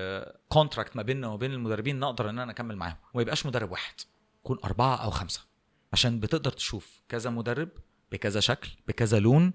[0.49, 2.97] contract ما بيننا وبين المدربين نقدر إن أنا أكمل معاهم.
[3.13, 3.93] وما يبقاش مدرب واحد
[4.39, 5.52] يكون أربعة أو خمسة.
[5.93, 7.69] عشان بتقدر تشوف كذا مدرب
[8.11, 9.53] بكذا شكل بكذا لون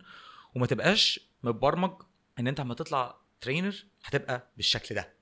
[0.55, 1.91] وما تبقاش متبرمج
[2.39, 5.13] إن أنت لما تطلع trainer هتبقى بالشكل ده.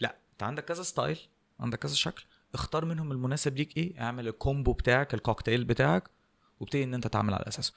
[0.00, 1.18] لا أنت عندك كذا style
[1.60, 6.10] عندك كذا شكل اختار منهم المناسب ليك إيه اعمل ال combo بتاعك الكوكتيل بتاعك
[6.60, 7.72] وابتدي إن أنت تعمل على أساسه.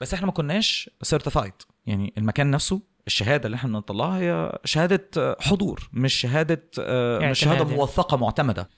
[0.00, 1.52] بس إحنا ما كناش certified
[1.86, 7.38] يعني المكان نفسه الشهادة اللي إحنا بنطلعها هي شهادة حضور مش شهادة آه، يعني مش
[7.40, 7.64] شهادة.
[7.64, 8.68] موثقة معتمدة.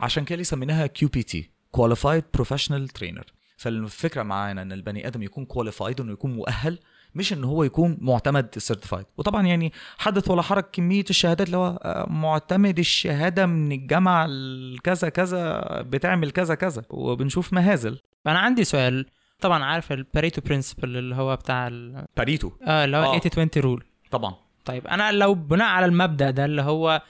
[0.00, 3.24] عشان كده سميناها QPT qualified professional trainer
[3.56, 6.78] فالفكرة معانا إن البني آدم يكون qualified إنه يكون مؤهل
[7.14, 11.80] مش إن هو يكون معتمد certified وطبعا يعني حدث ولا حرج كمية الشهادات اللي هو
[11.82, 17.98] آه، معتمد الشهادة من الجامعة الكذا كذا بتعمل كذا كذا وبنشوف مهازل.
[18.24, 19.06] فانا عندي سؤال.
[19.40, 22.06] طبعا عارف ال Pareto principle اللي هو بتاع ال...
[22.16, 23.18] باريتو آه اللي هو آه.
[23.18, 24.34] 80 20 rule طبعا.
[24.64, 27.02] طيب أنا لو بناء على المبدأ ده اللي هو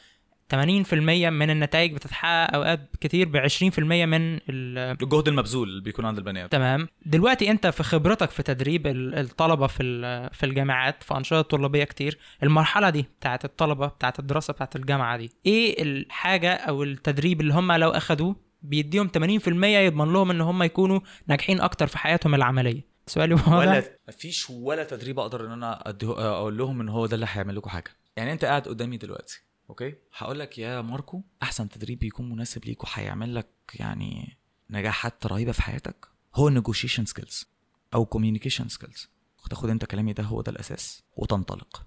[0.54, 4.78] 80% من النتائج بتتحقق أوقات كتير ب 20% من ال...
[5.02, 6.48] الجهد المبذول اللي بيكون عند البني آدم.
[6.48, 6.88] تمام.
[7.06, 12.18] دلوقتي أنت في خبرتك في تدريب ال- الطلبة في في الجامعات في أنشطة طلابية كتير
[12.42, 17.72] المرحلة دي بتاعت الطلبة بتاعت الدراسة بتاعت الجامعة دي إيه الحاجة أو التدريب اللي هم
[17.72, 19.18] لو أخدوه بيديهم 80%
[19.64, 23.48] يضمن لهم إن هم يكونوا ناجحين أكتر في حياتهم العملية؟ سؤالي واضح.
[23.52, 27.70] ولا مفيش ولا تدريب أقدر إن أنا أقول لهم إن هو ده اللي هيعمل لكم
[27.70, 27.90] حاجة.
[28.16, 32.84] يعني أنت قاعد قدامي دلوقتي أوكي؟ هقول لك يا ماركو أحسن تدريب يكون مناسب ليك
[32.84, 34.38] وهيعمل لك يعني
[34.70, 37.46] نجاحات رهيبة في حياتك هو ال negotiation skills
[37.94, 39.08] أو communication skills
[39.50, 41.86] تاخد أنت كلامي ده هو ده الأساس وتنطلق.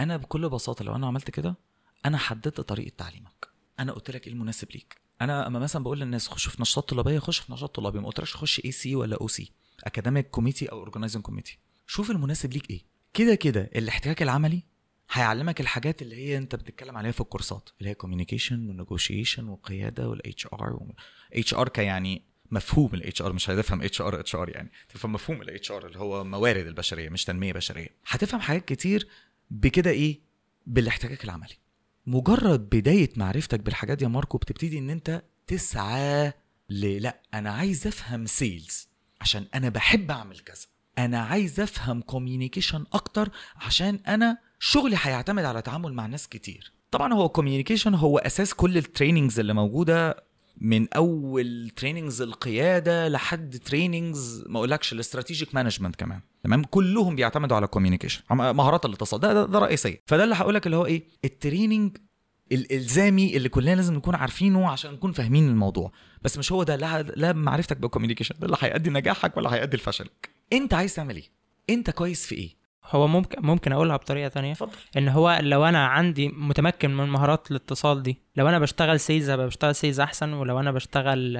[0.00, 1.56] أنا بكل بساطة لو أنا عملت كده
[2.06, 3.48] أنا حددت طريقة تعليمك.
[3.80, 5.00] أنا قلت لك إيه المناسب ليك.
[5.20, 7.18] أنا أما مثلا بقول للناس خشوا في نشاط طلابية.
[7.18, 7.98] خش في نشاط طلابي.
[7.98, 9.52] ما قلتلكش خش AC ولا أو C
[9.84, 12.82] academic committee أو organizing committee شوف المناسب ليك إيه.
[13.14, 14.62] كده كده الاحتكاك العملي
[15.10, 20.08] هيعلمك الحاجات اللي هي انت بتتكلم عليها في الكورسات اللي هي communication و negotiation وقيادة
[20.08, 20.78] وال HR
[21.32, 25.98] HR كيعني مفهوم ال HR مش هتفهم HR HR يعني تفهم مفهوم ال HR اللي
[25.98, 27.88] هو موارد البشرية مش تنمية بشرية.
[28.06, 29.08] هتفهم حاجات كتير
[29.50, 30.20] بكده إيه؟
[30.66, 31.54] بالاحتكاك العملي.
[32.06, 36.32] مجرد بداية معرفتك بالحاجات دي يا ماركو بتبتدي ان انت تسعى
[36.70, 38.88] ل لا أنا عايز أفهم sales
[39.20, 40.66] عشان أنا بحب أعمل كذا.
[40.98, 46.72] أنا عايز أفهم communication أكتر عشان أنا شغلي هيعتمد على تعامل مع ناس كتير.
[46.90, 50.28] طبعا هو ال communication هو أساس كل ال trainings اللي موجودة
[50.60, 56.20] من أول trainings القيادة لحد trainings ما أقولكش ال strategic management كمان.
[56.44, 59.20] تمام؟ كلهم بيعتمدوا على ال communication مهارات الاتصال.
[59.20, 61.96] ده, ده, ده رئيسيه فده اللي هقولك اللي هو إيه؟ ال training
[62.52, 65.92] الإلزامي اللي كلنا لازم نكون عارفينه عشان نكون فاهمين الموضوع.
[66.22, 66.76] بس مش هو ده.
[66.76, 71.16] لا لا معرفتك بال communication ده اللي هيؤدي نجاحك ولا هيؤدي لفشلك أنت عايز تعمل
[71.16, 71.30] إيه؟
[71.70, 72.58] أنت كويس في إيه؟
[72.90, 74.52] هو ممكن ممكن أقولها بطريقة تانية.
[74.52, 74.72] اتفضل.
[74.96, 79.46] إن هو لو أنا عندي متمكن من مهارات الاتصال دي لو أنا بشتغل sales هبقى
[79.46, 81.38] بشتغل sales أحسن ولو أنا بشتغل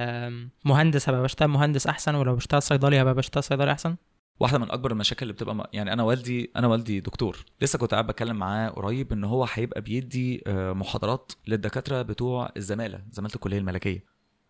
[0.65, 3.95] مهندس هبقى بشتغل مهندس أحسن ولو بشتغل صيدلي هبقى بشتغل صيدلي أحسن؟
[4.39, 7.37] واحدة من أكبر المشاكل اللي بتبقى يعني أنا والدي أنا والدي دكتور.
[7.61, 13.01] لسه كنت قاعد بتكلم معاه قريب إن هو هيبقى بيدي آه، محاضرات للدكاترة بتوع الزمالة
[13.11, 14.03] زمالة الكلية الملكية.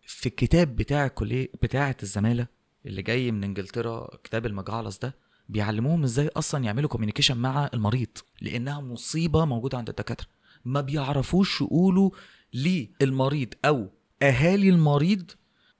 [0.06, 2.46] في الكتاب بتاع الكلية بتاعة الزمالة
[2.86, 5.14] اللي جاي من إنجلترا كتاب المجعلص ده
[5.50, 10.26] بيعلموهم إزاي أصلا يعملوا communication مع المريض لأنها مصيبة موجودة عند الدكاترة.
[10.64, 12.10] ما بيعرفوش يقولوا
[12.54, 13.88] للمريض أو
[14.22, 15.30] أهالي المريض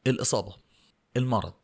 [0.07, 0.57] الإصابة
[1.17, 1.55] المرض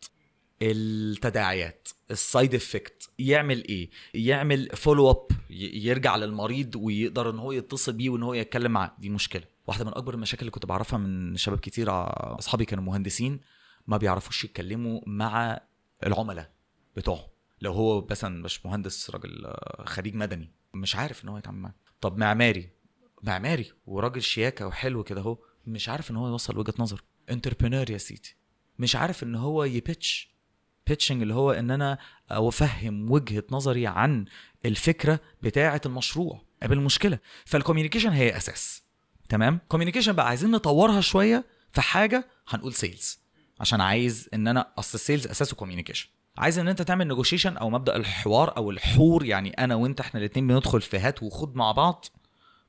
[0.62, 7.92] التداعيات ال side effect يعمل إيه؟ يعمل follow up يرجع للمريض ويقدر إن هو يتصل
[7.92, 8.96] بيه وإن هو يتكلم معاه.
[8.98, 9.42] دي مشكلة.
[9.66, 13.40] واحدة من أكبر المشاكل اللي كنت بعرفها من شباب كتير ع- أصحابي كانوا مهندسين
[13.86, 15.60] ما بيعرفوش يتكلموا مع
[16.06, 16.50] العملاء
[16.96, 17.26] بتوعهم.
[17.60, 21.74] لو هو مثلا مش مهندس راجل آه، خريج مدني مش عارف إن هو يتعامل معاه.
[22.00, 22.70] طب معماري
[23.22, 27.02] معماري وراجل شياكة وحلو كده أهو مش عارف إن هو يوصل وجهة نظر.
[27.30, 28.36] entrepreneur يا سيدي.
[28.78, 30.30] مش عارف إن هو ي pitch
[30.86, 31.98] pitching اللي هو إن أنا
[32.30, 34.24] أفهم وجهة نظري عن
[34.64, 37.18] الفكرة بتاعة المشروع قبل المشكلة.
[37.44, 38.82] فال communication هي أساس.
[39.28, 43.18] تمام؟ communication بقى عايزين نطورها شوية في حاجة هنقول sales
[43.60, 46.08] عشان عايز إن أنا أصل ال sales أساسه communication
[46.38, 50.46] عايز ان انت تعمل نيجوشيشن أو مبدأ الحوار أو الحور يعني أنا وانت إحنا الاثنين
[50.46, 52.04] بندخل في هات وخد مع بعض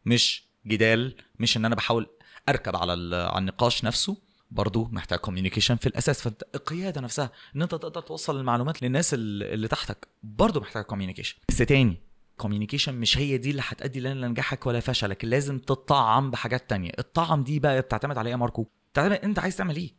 [0.06, 2.08] مش جدال مش ان أنا بحاول
[2.50, 4.18] اركب على على النقاش نفسه
[4.52, 6.22] برضو محتاج communication في الأساس.
[6.22, 11.36] فانت القيادة نفسها إن انت تقدر توصل المعلومات للناس ال- اللي تحتك برضو محتاج communication
[11.50, 11.98] بس تاني
[12.38, 16.92] communication مش هي دي اللي هتأدي لنا نجاحك ولا فشلك لازم تطعم بحاجات تانية.
[17.00, 19.94] الطعم دي بقى بتعتمد على إيه يا ماركو؟ بتعتمد إنت عايز تعمل إيه؟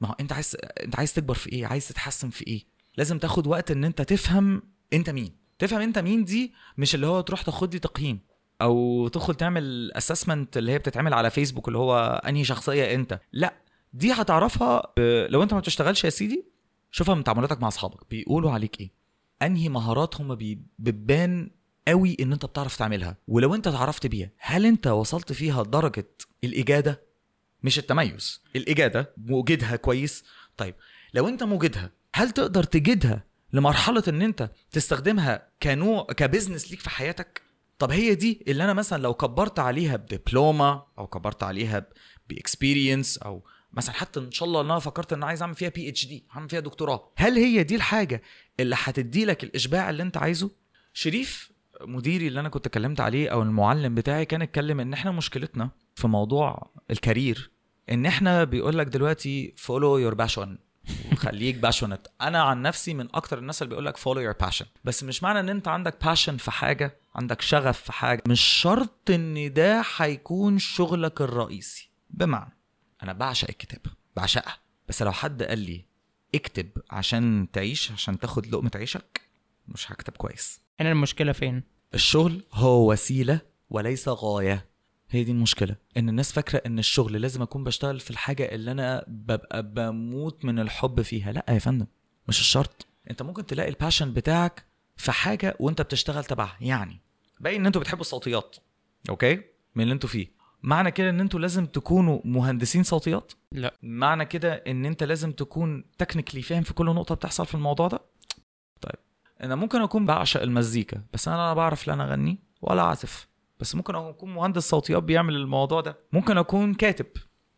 [0.00, 2.64] ما هو إنت عايز إنت عايز تكبر في إيه؟ عايز تتحسن في إيه؟
[2.96, 4.62] لازم تاخد وقت ان انت تفهم
[4.92, 5.32] انت مين.
[5.58, 8.20] تفهم انت مين دي مش اللي هو تروح تاخد لي تقييم
[8.62, 13.20] أو تدخل تعمل assessment اللي هي بتتعمل على فيسبوك اللي هو انهي شخصية انت.
[13.32, 13.54] لا
[13.92, 14.92] دي هتعرفها.
[15.28, 16.44] لو انت ما بتشتغلش يا سيدي
[16.90, 18.10] شوفها من تعاملاتك مع أصحابك.
[18.10, 18.90] بيقولوا عليك إيه؟
[19.42, 20.34] انهي مهارات هم.
[20.78, 21.50] بتبان
[21.88, 23.16] قوي ان انت بتعرف تعملها.
[23.28, 26.08] ولو انت اتعرفت بيها هل انت وصلت فيها لدرجه
[26.44, 27.02] الإجادة؟
[27.62, 28.42] مش التميز.
[28.56, 30.24] الإجادة وجودها كويس.
[30.56, 30.74] طيب
[31.14, 37.42] لو انت موجدها هل تقدر تجدها لمرحلة إن أنت تستخدمها كنوع كبزنس ليك في حياتك؟
[37.78, 41.86] طب هي دي اللي أنا مثلا لو كبرت عليها بدبلومة أو كبرت عليها
[42.28, 45.54] ب experience أو مثلا حتى إن شاء الله إن أنا فكرت إن أنا عايز أعمل
[45.54, 47.12] فيها PhD هعمل فيها دكتوراه.
[47.16, 48.22] هل هي دي الحاجة
[48.60, 50.50] اللي هتدي لك الإشباع اللي أنت عايزه؟
[50.92, 55.70] شريف مديري اللي أنا كنت اتكلمت عليه أو المعلم بتاعي كان اتكلم إن إحنا مشكلتنا
[55.94, 57.50] في موضوع ال career
[57.90, 60.58] إن إحنا بيقول لك دلوقتي follow your passion
[61.16, 65.04] خليك passionate أنا عن نفسي من أكتر الناس اللي بيقول لك follow your passion بس
[65.04, 68.22] مش معنى إن أنت عندك passion في حاجة عندك شغف في حاجة.
[68.26, 71.90] مش شرط إن ده هيكون شغلك الرئيسي.
[72.10, 72.56] بمعنى
[73.02, 74.56] أنا بعشق الكتابة بعشقها.
[74.88, 75.84] بس لو حد قال لي
[76.34, 79.20] اكتب عشان تعيش عشان تاخد لقمة عيشك
[79.68, 80.60] مش هكتب كويس.
[80.80, 81.62] هنا المشكلة فين؟
[81.94, 84.71] الشغل هو وسيلة وليس غاية.
[85.12, 89.04] هي دي المشكلة إن الناس فاكرة إن الشغل لازم أكون بشتغل في الحاجة اللي أنا
[89.08, 91.32] ببقى بموت من الحب فيها.
[91.32, 91.86] لأ يا فندم
[92.28, 92.86] مش الشرط.
[93.10, 94.64] أنت ممكن تلاقي الباشن بتاعك
[94.96, 96.56] في حاجة وأنت بتشتغل تبعها.
[96.60, 97.00] يعني
[97.40, 98.56] باين إن أنتوا بتحبوا الصوتيات
[99.10, 99.34] Okay؟
[99.74, 100.26] من اللي أنتوا فيه.
[100.62, 103.74] معنى كده إن أنتوا لازم تكونوا مهندسين صوتيات؟ لا.
[103.82, 108.00] معنى كده إن أنت لازم تكون technically فاهم في كل نقطة بتحصل في الموضوع ده؟
[108.80, 108.96] طيب
[109.42, 113.28] أنا ممكن أكون بعشق المزيكا بس أنا لا بعرف لا أنا أغني ولا اعزف
[113.60, 115.96] بس ممكن أكون مهندس صوتيات بيعمل الموضوع ده.
[116.12, 117.06] ممكن أكون كاتب.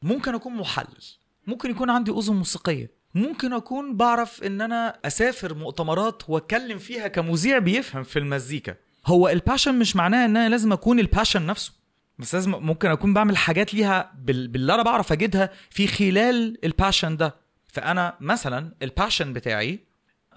[0.03, 1.05] ممكن أكون محلل.
[1.47, 2.90] ممكن يكون عندي أذن موسيقية.
[3.14, 8.74] ممكن أكون بعرف إن أنا أسافر مؤتمرات وأتكلم فيها كمذيع بيفهم في المزيكا.
[9.07, 11.72] هو ال passion مش معناه إن أنا لازم أكون ال passion نفسه.
[12.18, 14.49] بس لازم ممكن أكون بعمل حاجات ليها بال...
[14.49, 17.34] باللي أنا بعرف اجدها في خلال ال passion ده.
[17.72, 19.80] فأنا مثلا ال passion بتاعي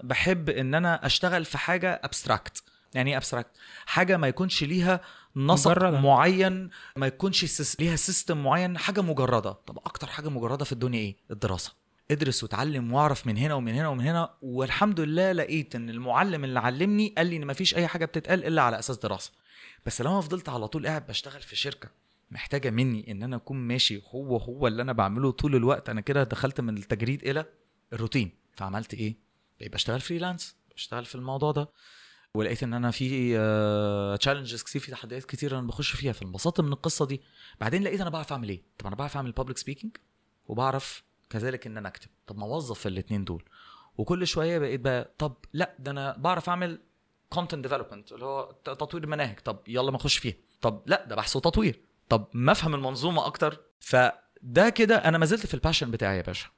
[0.02, 2.62] بحب إن أنا أشتغل في حاجة abstract
[2.94, 3.50] يعني إيه abstract
[3.86, 5.00] حاجة ما يكونش ليها
[5.36, 6.00] نسق مجردة.
[6.00, 7.80] معين ما يكونش sys...
[7.80, 9.52] ليها system معين حاجة مجردة.
[9.52, 11.72] طب أكتر حاجة مجردة في الدنيا إيه؟ الدراسة.
[12.10, 16.60] ادرس وتعلم واعرف من هنا ومن هنا ومن هنا والحمد لله لقيت إن المعلم اللي
[16.60, 19.32] علمني قال لي إن مفيش أي حاجة بتتقال إلا على أساس دراسة.
[19.86, 21.88] بس لو أنا فضلت على طول قاعد بشتغل في شركة
[22.30, 26.22] محتاجة مني إن أنا أكون ماشي هو هو اللي أنا بعمله طول الوقت أنا كده
[26.22, 27.44] دخلت من التجريد إلى
[27.92, 28.30] الروتين.
[28.56, 29.16] فعملت إيه؟
[29.60, 31.68] بقيت بشتغل freelance بشتغل في الموضوع ده.
[32.38, 33.08] ولقيت إن أنا في
[34.20, 37.20] challenges كتير في تحديات كتير أنا بخش فيها فانبسطت من القصة دي.
[37.60, 39.96] بعدين لقيت أنا بعرف أعمل إيه؟ طب أنا بعرف أعمل public speaking
[40.48, 42.08] وبعرف كذلك إن أنا أكتب.
[42.26, 43.44] طب ما أوظف الاثنين دول.
[43.98, 46.80] وكل شوية بقيت بقى طب لا ده أنا بعرف أعمل
[47.30, 50.34] content development اللي هو تطوير المناهج طب يلا ما أخش فيها.
[50.60, 53.60] طب لا ده بحث وتطوير طب ما أفهم المنظومة أكتر.
[53.80, 56.48] فده كده أنا ما زلت في ال passion بتاعي يا باشا.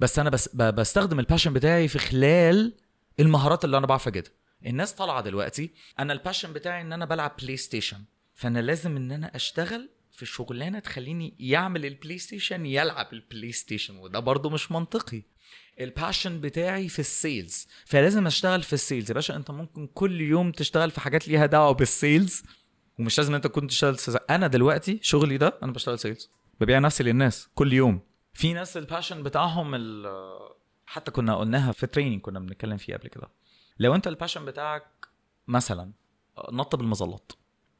[0.00, 2.74] بس أنا بس بستخدم ال passion بتاعي في خلال
[3.20, 4.32] المهارات اللي أنا بعرف اجدها
[4.66, 8.04] الناس طالعة دلوقتي أنا ال passion بتاعي إن أنا بلعب بلاي ستيشن
[8.34, 14.18] فأنا لازم إن أنا أشتغل في شغلانة تخليني يعمل البلاي ستيشن يلعب البلاي ستيشن وده
[14.18, 15.22] برضو مش منطقي.
[15.80, 19.86] ال passion بتاعي في ال sales فلازم أشتغل في ال sales يا باشا أنت ممكن
[19.86, 22.42] كل يوم تشتغل في حاجات ليها دعوة بال sales
[22.98, 24.18] ومش لازم أنت تكون تشتغل sales.
[24.30, 26.30] أنا دلوقتي شغلي ده أنا بشتغل sales
[26.60, 28.00] ببيع نفسي للناس كل يوم.
[28.32, 30.02] في ناس ال passion بتاعهم
[30.86, 33.28] حتى كنا قلناها في training كنا بنتكلم فيه قبل كده.
[33.78, 34.86] لو انت ال passion بتاعك
[35.48, 35.92] مثلا
[36.52, 37.32] نط بالمظلات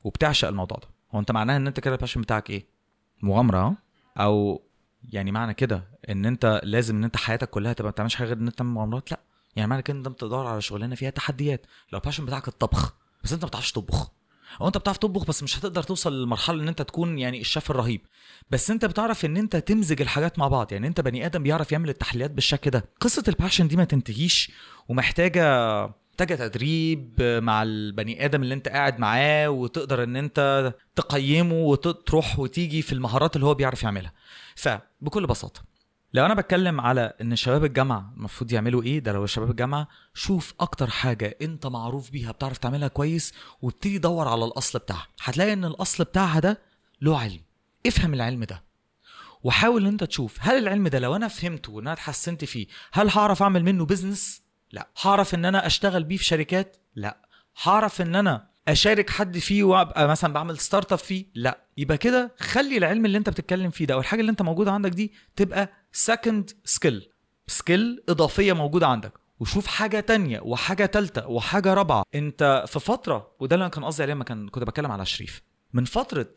[0.05, 2.67] وبتعشق الموضوع ده هو انت معناها ان انت كده ال passion بتاعك إيه؟
[3.23, 3.77] مغامرة ها؟
[4.17, 4.63] أو
[5.13, 8.37] يعني معنى كده ان انت لازم ان انت حياتك كلها تبقى ما بتعملش حاجة غير
[8.37, 9.21] ان انت تعمل مغامرات؟ لا.
[9.57, 11.67] يعني معنى كده ان انت بتدور على شغلانة فيها تحديات.
[11.93, 12.95] لو ال passion بتاعك الطبخ
[13.25, 14.11] بس انت ما بتعرفش تطبخ.
[14.61, 18.01] أو انت بتعرف تطبخ بس مش هتقدر توصل للمرحله ان انت تكون يعني الشيف الرهيب.
[18.51, 20.73] بس انت بتعرف ان انت تمزج الحاجات مع بعض.
[20.73, 22.85] يعني انت بني آدم بيعرف يعمل التحليات بالشكل ده.
[23.01, 24.51] قصة ال passion دي ما تنتهيش
[24.89, 32.39] ومحتاجة محتاجة تدريب مع البني آدم اللي انت قاعد معاه وتقدر ان انت تقيمه وتروح
[32.39, 34.13] وتيجي في المهارات اللي هو بيعرف يعملها.
[34.55, 35.63] فبكل بساطة
[36.15, 40.55] لو أنا بتكلم على إن شباب الجامعة المفروض يعملوا إيه ده لو شباب الجامعة شوف
[40.61, 45.07] أكتر حاجة أنت معروف بيها بتعرف تعملها كويس وابتدي دور على الأصل بتاعها.
[45.23, 46.61] هتلاقي إن الأصل بتاعها ده
[47.01, 47.41] له علم.
[47.87, 48.63] افهم العلم ده
[49.43, 53.09] وحاول إن أنت تشوف هل العلم ده لو أنا فهمته وإن أنا اتحسنت فيه هل
[53.11, 54.89] هعرف أعمل منه business لا.
[55.03, 57.29] هعرف إن أنا أشتغل بيه في شركات؟ لا.
[57.63, 61.65] هعرف إن أنا أشارك حد فيه وأبقى مثلا بعمل startup فيه؟ لا.
[61.77, 64.91] يبقى كده خلي العلم اللي أنت بتتكلم فيه ده أو الحاجة اللي أنت موجودة عندك
[64.91, 67.09] دي تبقى second skill
[67.47, 69.13] skill إضافية موجودة عندك.
[69.41, 72.05] وشوف حاجة تانية وحاجة تالتة وحاجة رابعة.
[72.15, 75.43] أنت في فترة وده اللي أنا كان قصدي عليه لما كان كنت بتكلم على شريف.
[75.73, 76.29] من فترة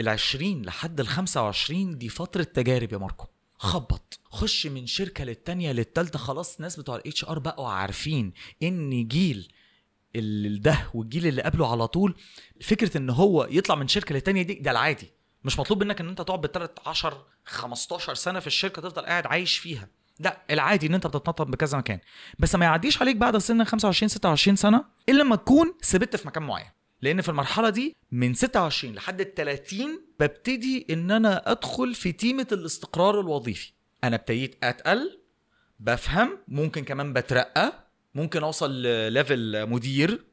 [0.00, 3.26] ال 20 لحد ال 25 دي فترة تجارب يا ماركو.
[3.54, 4.20] خبط.
[4.30, 6.18] خش من شركة للتانية للتالتة.
[6.18, 9.52] خلاص الناس بتوع ال HR بقوا عارفين إن جيل
[10.60, 12.14] ده والجيل اللي قبله على طول
[12.60, 15.12] فكرة إن هو يطلع من شركة للتانية دي ده العادي.
[15.44, 19.58] مش مطلوب منك إن أنت تقعد بالتلات 10 15 سنة في الشركة تفضل قاعد عايش
[19.58, 19.88] فيها.
[20.20, 21.98] لا العادي إن أنت بتتنطط بكذا مكان.
[22.38, 26.42] بس ما يعديش عليك بعد سن 25 26 سنة إلا لما تكون ثبت في مكان
[26.42, 26.66] معين.
[27.02, 32.46] لأن في المرحلة دي من 26 لحد ال 30 ببتدي إن أنا أدخل في تيمة
[32.52, 33.72] الاستقرار الوظيفي.
[34.04, 35.20] أنا ابتديت أتقل
[35.80, 37.83] بفهم ممكن كمان بترقى.
[38.14, 40.24] ممكن اوصل لليفل مدير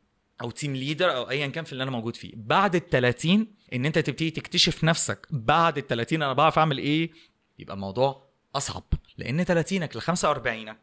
[0.41, 2.31] أو team leader أو ايا كان في اللي أنا موجود فيه.
[2.35, 7.11] بعد ال 30 ان انت تبتدي تكتشف نفسك بعد ال 30 أنا بعرف اعمل إيه
[7.59, 8.83] يبقى الموضوع اصعب.
[9.17, 10.75] لأن 30 ل 45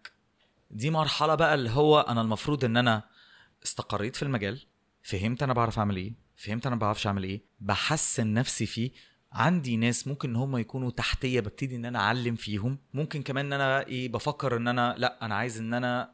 [0.71, 3.03] دي مرحلة بقى اللي هو أنا المفروض ان أنا
[3.65, 4.61] استقريت في المجال
[5.03, 8.91] فهمت أنا بعرف اعمل إيه فهمت أنا ما بعرفش اعمل إيه بحسن نفسي فيه.
[9.33, 12.79] عندي ناس ممكن إن هم يكونوا تحتية ببتدي إن أنا أعلم فيهم.
[12.95, 16.13] ممكن كمان إن أنا إيه بفكر إن أنا لأ أنا عايز إن أنا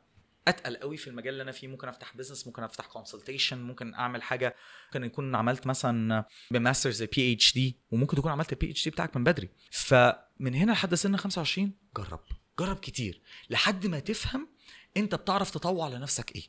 [0.49, 1.69] أتقل قوي في المجال اللي أنا فيه.
[1.69, 4.57] ممكن أفتح business ممكن أفتح consultation ممكن أعمل حاجة.
[4.87, 9.49] ممكن يكون عملت مثلا masters PhD وممكن تكون عملت ال PhD بتاعك من بدري.
[9.71, 12.21] فمن هنا لحد سن 25 جرب.
[12.59, 13.23] جرب كتير.
[13.51, 14.49] لحد ما تفهم
[14.97, 16.43] أنت بتعرف تطوع لنفسك إيه.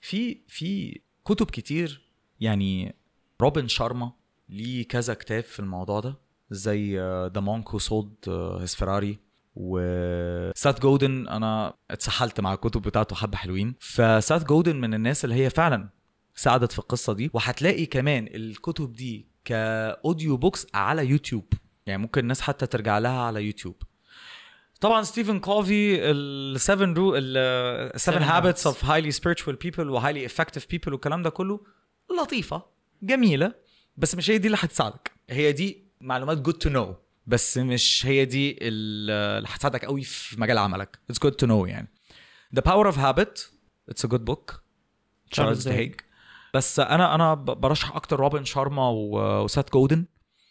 [0.00, 2.08] في في كتب كتير
[2.40, 2.94] يعني
[3.40, 4.12] روبن شارما
[4.48, 6.18] ليه كذا كتاب في الموضوع ده
[6.50, 6.96] زي
[7.34, 8.14] The Monk Who Sold
[8.60, 9.18] His Ferrari
[9.54, 13.74] وسيث جودن أنا اتسحلت مع الكتب بتاعته حبة حلوين.
[13.80, 15.88] فسيث جودن من الناس اللي هي فعلا
[16.34, 17.30] ساعدت في القصة دي.
[17.32, 21.52] وهتلاقي كمان الكتب دي ك audio books على يوتيوب.
[21.86, 23.82] يعني ممكن الناس حتى ترجع لها على يوتيوب.
[24.80, 28.66] طبعا ستيفن كوفي ال 7 رو ال 7 Seven Habits.
[28.66, 31.60] of Highly Spiritual People و Highly Effective People والكلام ده كله
[32.22, 32.62] لطيفة
[33.02, 33.54] جميلة
[33.96, 35.12] بس مش هي دي اللي هتساعدك.
[35.30, 36.96] هي دي معلومات good to know
[37.26, 40.98] بس مش هي دي ال- اللي هتساعدك قوي في مجال عملك.
[41.10, 41.88] it's good to know يعني.
[42.56, 43.40] The Power of Habit
[43.88, 44.62] it's a good book
[45.30, 45.94] تشارلز Charles هيج
[46.54, 50.06] بس أنا أنا برشح أكتر روبن شارما وسيث جودن.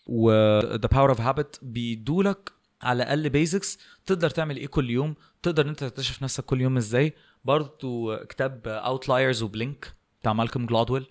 [0.07, 0.31] و
[0.77, 2.51] The Power of Habit بيدولك
[2.81, 6.77] على الأقل basics تقدر تعمل إيه كل يوم؟ تقدر إن أنت تكتشف نفسك كل يوم
[6.77, 7.13] إزاي.
[7.45, 11.07] برضو كتاب Outliers و Blink بتاع مالكوم جلادويل.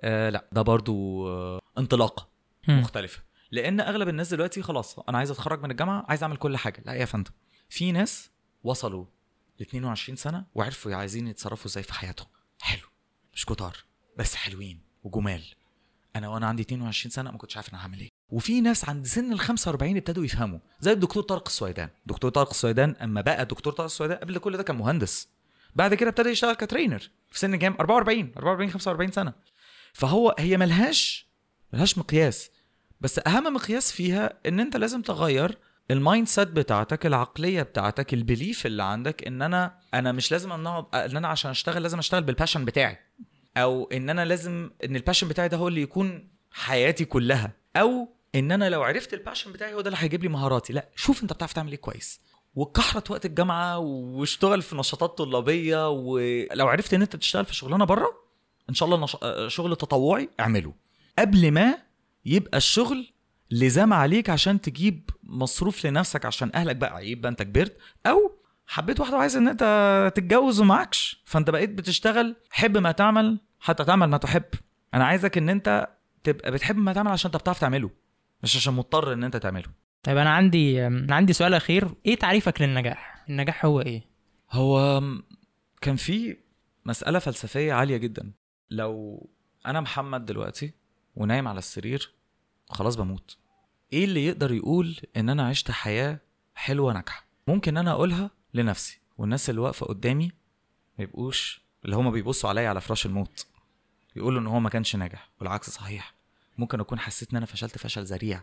[0.00, 2.28] آه لأ ده برضو آه انطلاقة.
[2.68, 3.22] مختلفة.
[3.52, 6.82] لأن أغلب الناس دلوقتي خلاص أنا عايز أتخرج من الجامعة عايز أعمل كل حاجة.
[6.86, 7.30] لا يا فندم.
[7.68, 8.30] في ناس
[8.64, 9.04] وصلوا
[9.58, 12.28] ل 22 سنة وعرفوا عايزين يتصرفوا إزاي في حياتهم.
[12.60, 12.88] حلو.
[13.34, 13.76] مش كتار
[14.18, 15.42] بس حلوين وجمال.
[16.16, 18.08] أنا وأنا عندي 22 سنة ما كنتش عارف أنا هعمل إيه.
[18.30, 20.58] وفي ناس عند سن ال 45 ابتدوا يفهموا.
[20.80, 21.88] زي الدكتور طارق السويدان.
[22.06, 25.28] دكتور طارق السويدان أما بقى دكتور طارق السويدان قبل كل ده كان مهندس.
[25.74, 29.32] بعد كده ابتدى يشتغل ك trainer في سن كام 44 44 45 سنة.
[29.92, 31.26] فهو هي ملهاش
[31.72, 32.50] ملهاش مقياس.
[33.02, 35.58] بس أهم مقياس فيها إن أنت لازم تغير
[35.90, 41.16] ال mindset بتاعتك العقلية بتاعتك ال belief اللي عندك إن أنا أنا مش لازم إن
[41.16, 42.98] أنا عشان أشتغل لازم أشتغل بال passion بتاعي.
[43.56, 47.52] أو إن أنا لازم إن ال passion بتاعي ده هو اللي يكون حياتي كلها.
[47.76, 50.72] أو إن أنا لو عرفت ال passion بتاعي هو ده اللي هيجيب لي مهاراتي.
[50.72, 52.20] لا شوف أنت بتعرف تعمل إيه كويس.
[52.54, 58.22] وكحرت وقت الجامعة واشتغل في نشاطات طلابية ولو عرفت إن أنت تشتغل في شغلانة بره
[58.70, 59.16] إن شاء الله نش...
[59.54, 60.74] شغل تطوعي اعمله.
[61.18, 61.78] قبل ما
[62.24, 63.12] يبقى الشغل
[63.50, 66.96] لزام عليك عشان تجيب مصروف لنفسك عشان أهلك بقى.
[66.96, 72.36] عيب بقى أنت كبرت أو حبيت واحدة وعايز إن أنت تتجوز ومعكش فأنت بقيت بتشتغل
[72.50, 74.44] حب ما تعمل حتى تعمل ما تحب.
[74.94, 75.88] أنا عايزك إن أنت
[76.24, 77.90] تبقى بتحب ما تعمل عشان أنت بتعرف تعمله
[78.42, 79.68] مش عشان مضطر إن أنت تعمله.
[80.02, 81.88] طيب أنا عندي أنا عندي سؤال أخير.
[82.06, 84.02] إيه تعريفك للنجاح؟ النجاح هو إيه؟
[84.50, 85.02] هو
[85.80, 86.36] كان في
[86.86, 88.32] مسألة فلسفية عالية جدا.
[88.70, 89.26] لو
[89.66, 90.72] أنا محمد دلوقتي
[91.16, 92.12] ونايم على السرير
[92.68, 93.36] خلاص بموت.
[93.92, 96.20] إيه اللي يقدر يقول إن أنا عشت حياة
[96.54, 100.32] حلوة ناجحة؟ ممكن أنا أقولها لنفسي والناس اللي واقفة قدامي
[100.98, 103.46] ما يبقوش اللي هما بيبصوا عليا على فراش الموت.
[104.16, 106.14] يقولوا إن هو ما كانش ناجح والعكس صحيح.
[106.58, 108.42] ممكن أكون حسيت إن أنا فشلت فشل ذريع.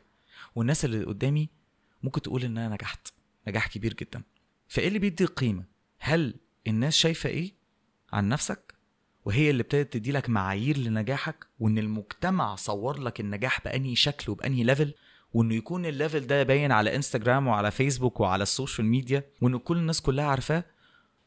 [0.55, 1.49] والناس اللي قدامي
[2.03, 3.13] ممكن تقول إن أنا نجحت
[3.47, 4.23] نجاح كبير جدا.
[4.67, 5.63] فإيه اللي بيدي قيمة؟
[5.99, 6.35] هل
[6.67, 7.53] الناس شايفة إيه
[8.13, 8.68] عن نفسك؟
[9.25, 14.63] وهي اللي ابتدت تدي لك معايير لنجاحك وإن المجتمع صور لك النجاح بأنهي شكل وبأنهي
[14.63, 14.93] level
[15.33, 19.57] وإنه يكون ال level ده باين على انستجرام وعلى فيسبوك وعلى ال social media وإن
[19.57, 20.63] كل الناس كلها عارفاه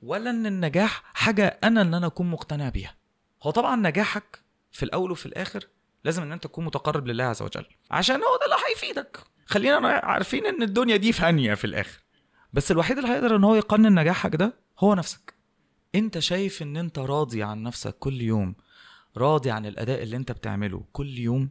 [0.02, 2.94] ولا إن النجاح حاجة أنا اللي أنا أكون مقتنع بيها.
[3.42, 5.66] هو طبعا نجاحك في الأول وفي الآخر
[6.04, 9.18] لازم إن أنت تكون متقرب لله عز وجل عشان هو ده اللي هيفيدك.
[9.46, 11.98] خلينا عارفين إن الدنيا دي فانية في الآخر
[12.52, 15.31] بس الوحيد اللي هيقدر إن هو يقنن نجاحك ده هو نفسك.
[15.94, 18.54] انت شايف ان انت راضي عن نفسك كل يوم
[19.16, 21.48] راضي عن الأداء اللي انت بتعمله كل يوم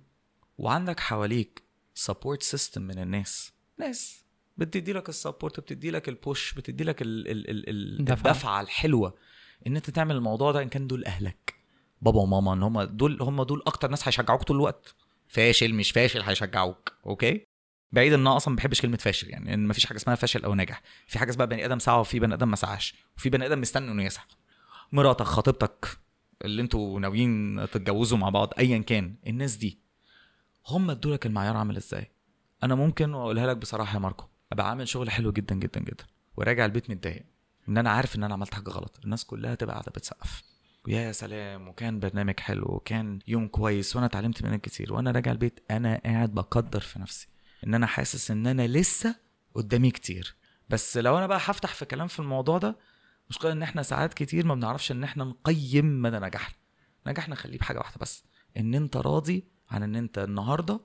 [0.57, 1.63] وعندك حواليك
[1.93, 3.53] support system من الناس.
[3.77, 4.25] ناس.
[4.57, 7.69] بتدي لك ال support بتدي لك ال push بتدي لك ال ال ال
[7.99, 8.31] ال دفعة.
[8.31, 9.15] الدفعة الحلوة
[9.67, 11.55] إن أنت تعمل الموضوع ده إن كان دول أهلك
[12.01, 14.95] بابا وماما إن هم دول هم دول أكتر ناس هيشجعوك طول الوقت.
[15.27, 17.45] فاشل مش فاشل هيشجعوك okay
[17.91, 20.55] بعيد إن أنا أصلا ما بحبش كلمة فاشل يعني إن مفيش حاجة اسمها فاشل أو
[20.55, 23.61] نجح في حاجة اسمها بني آدم سعى وفي بني آدم ما سعاش وفي بني آدم
[23.61, 24.25] مستني إنه يسعى.
[24.91, 25.97] مراتك خطيبتك
[26.45, 29.79] اللي أنتوا ناويين تتجوزوا مع بعض ايا كان الناس دي
[30.67, 32.11] هم ادوا لك المعيار عامل إزاي؟
[32.63, 36.03] أنا ممكن واقولها لك بصراحة يا ماركو أبقى عامل شغل حلو جدا جدا جدا.
[36.37, 37.25] وراجع البيت متضايق.
[37.69, 38.99] إن أنا عارف إن أنا عملت حاجة غلط.
[39.03, 40.43] الناس كلها تبقى قاعدة بتسقف.
[40.87, 44.93] ويا سلام وكان برنامج حلو وكان يوم كويس وأنا اتعلمت منك كتير.
[44.93, 47.27] وأنا راجع البيت أنا قاعد بقدر في نفسي.
[47.67, 49.15] إن أنا حاسس إن أنا لسه
[49.55, 50.35] قدامي كتير.
[50.69, 52.77] بس لو أنا بقى هفتح في كلام في الموضوع ده
[53.29, 56.55] مشكلة إن إحنا ساعات كتير ما بنعرفش إن إحنا نقيم مدى نجاحنا.
[57.07, 58.23] نجاحنا خليه بحاجة واحدة بس
[58.57, 60.79] إن أنت راضي عن إن أنت النهارده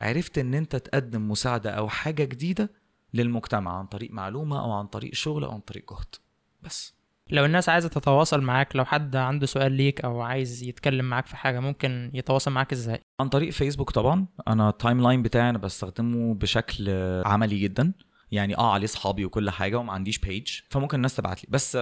[0.00, 2.70] عرفت إن أنت تقدم مساعدة أو حاجة جديدة
[3.14, 6.14] للمجتمع عن طريق معلومة أو عن طريق شغل أو عن طريق جهد.
[6.62, 6.94] بس.
[7.32, 11.36] لو الناس عايزة تتواصل معاك لو حد عنده سؤال ليك أو عايز يتكلم معاك في
[11.36, 14.26] حاجة ممكن يتواصل معاك إزاي؟ عن طريق فيسبوك طبعا.
[14.48, 16.90] أنا ال timeline بتاعي أنا بستخدمه بشكل
[17.26, 17.92] عملي جدا.
[18.32, 21.48] يعني آه عليه صحابي وكل حاجة وما عنديش page فممكن الناس تبعت لي.
[21.50, 21.78] بس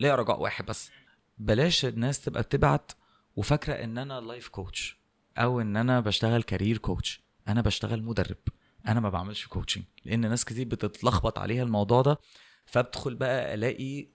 [0.00, 0.90] ليا رجاء واحد بس.
[1.38, 2.92] بلاش الناس تبقى بتبعت
[3.36, 4.98] وفاكرة إن أنا life coach
[5.38, 8.36] أو إن أنا بشتغل career coach أنا بشتغل مدرب.
[8.88, 12.18] أنا ما بعملش coaching لأن ناس كتير بتتلخبط عليها الموضوع ده.
[12.66, 14.08] فادخل بقى ألاقي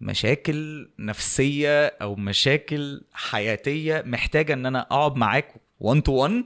[0.00, 6.44] مشاكل نفسية أو مشاكل حياتية محتاجة إن أنا أقعد معاك 1 to 1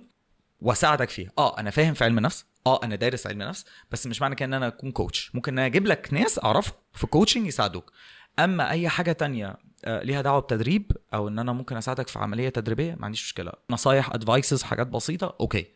[0.61, 1.31] وأساعدك فيها.
[1.39, 2.45] آه أنا فاهم في علم النفس.
[2.67, 5.59] آه أنا دارس علم نفس بس مش معنى كده إن أنا أكون coach ممكن إن
[5.59, 7.93] أنا أجيب لك ناس أعرفهم في coaching يساعدوك.
[8.39, 12.49] أما أي حاجة تانية آه، ليها دعوة بتدريب أو إن أنا ممكن أساعدك في عملية
[12.49, 13.53] تدريبية ما عنديش مشكلة.
[13.71, 15.67] نصايح advices حاجات بسيطة okay.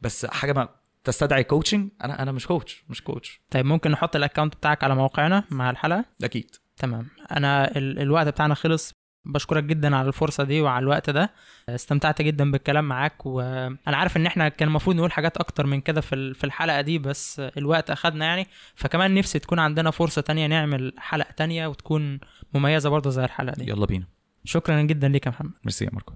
[0.00, 0.68] بس حاجة ما
[1.04, 4.94] تستدعي coaching أنا أنا مش coach مش coach طيب ممكن نحط ال account بتاعك على
[4.94, 6.56] موقعنا مع الحلقة؟ أكيد.
[6.80, 7.06] تمام.
[7.36, 8.92] أنا ال- الوقت بتاعنا خلص.
[9.24, 11.30] بشكرك جدا على الفرصة دي وعلى الوقت ده.
[11.68, 16.00] استمتعت جدا بالكلام معاك وأنا عارف إن إحنا كان المفروض نقول حاجات أكتر من كده
[16.00, 18.46] في ال- في الحلقة دي بس الوقت أخدنا يعني.
[18.74, 22.20] فكمان نفسي تكون عندنا فرصة تانية نعمل حلقة تانية وتكون
[22.54, 23.70] مميزة برضه زي الحلقة دي.
[23.70, 24.04] يلا بينا.
[24.44, 25.50] شكرا جدا ليك يا محمد.
[25.64, 26.14] ميرسي يا ماركو.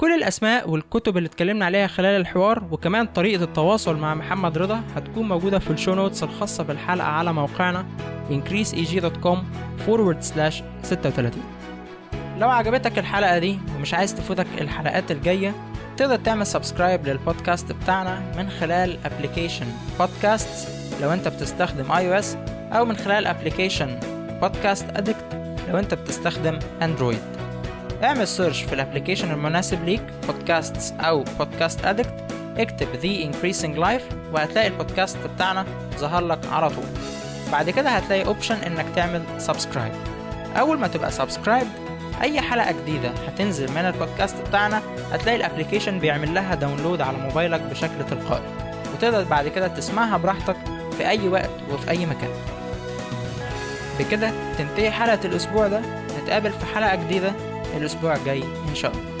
[0.00, 5.28] كل الأسماء والكتب اللي اتكلمنا عليها خلال الحوار وكمان طريقة التواصل مع محمد رضا هتكون
[5.28, 7.86] موجودة في ال show notes الخاصة بالحلقة على موقعنا
[8.30, 9.36] increaseeg.com
[9.86, 11.32] forward slash 36
[12.38, 15.54] لو عجبتك الحلقة دي ومش عايز تفوتك الحلقات الجاية
[15.96, 19.66] تقدر تعمل subscribe للبودكاست بتاعنا من خلال application
[19.98, 20.68] بودكاست
[21.02, 22.36] لو انت بتستخدم iOS
[22.72, 24.00] أو من خلال application
[24.42, 27.22] Podcast Addict لو انت بتستخدم اندرويد
[28.04, 32.14] اعمل search في ال application المناسب ليك بودكاست أو Podcast Addict
[32.58, 36.84] اكتب The Increasing Life وهتلاقي البودكاست بتاعنا ظهر لك على طول.
[37.52, 39.92] بعد كده هتلاقي option إنك تعمل subscribe
[40.58, 41.66] أول ما تبقى subscribe
[42.22, 44.82] أي حلقة جديدة هتنزل من البودكاست بتاعنا
[45.12, 48.42] هتلاقي ال application بيعمل لها download على موبايلك بشكل تلقائي.
[48.94, 50.56] وتقدر بعد كده تسمعها براحتك
[50.98, 52.30] في أي وقت وفي أي مكان.
[53.98, 55.80] بكده تنتهي حلقة الأسبوع ده.
[56.22, 57.32] نتقابل في حلقة جديدة.
[57.76, 59.17] الأسبوع الجاي ان شاء الله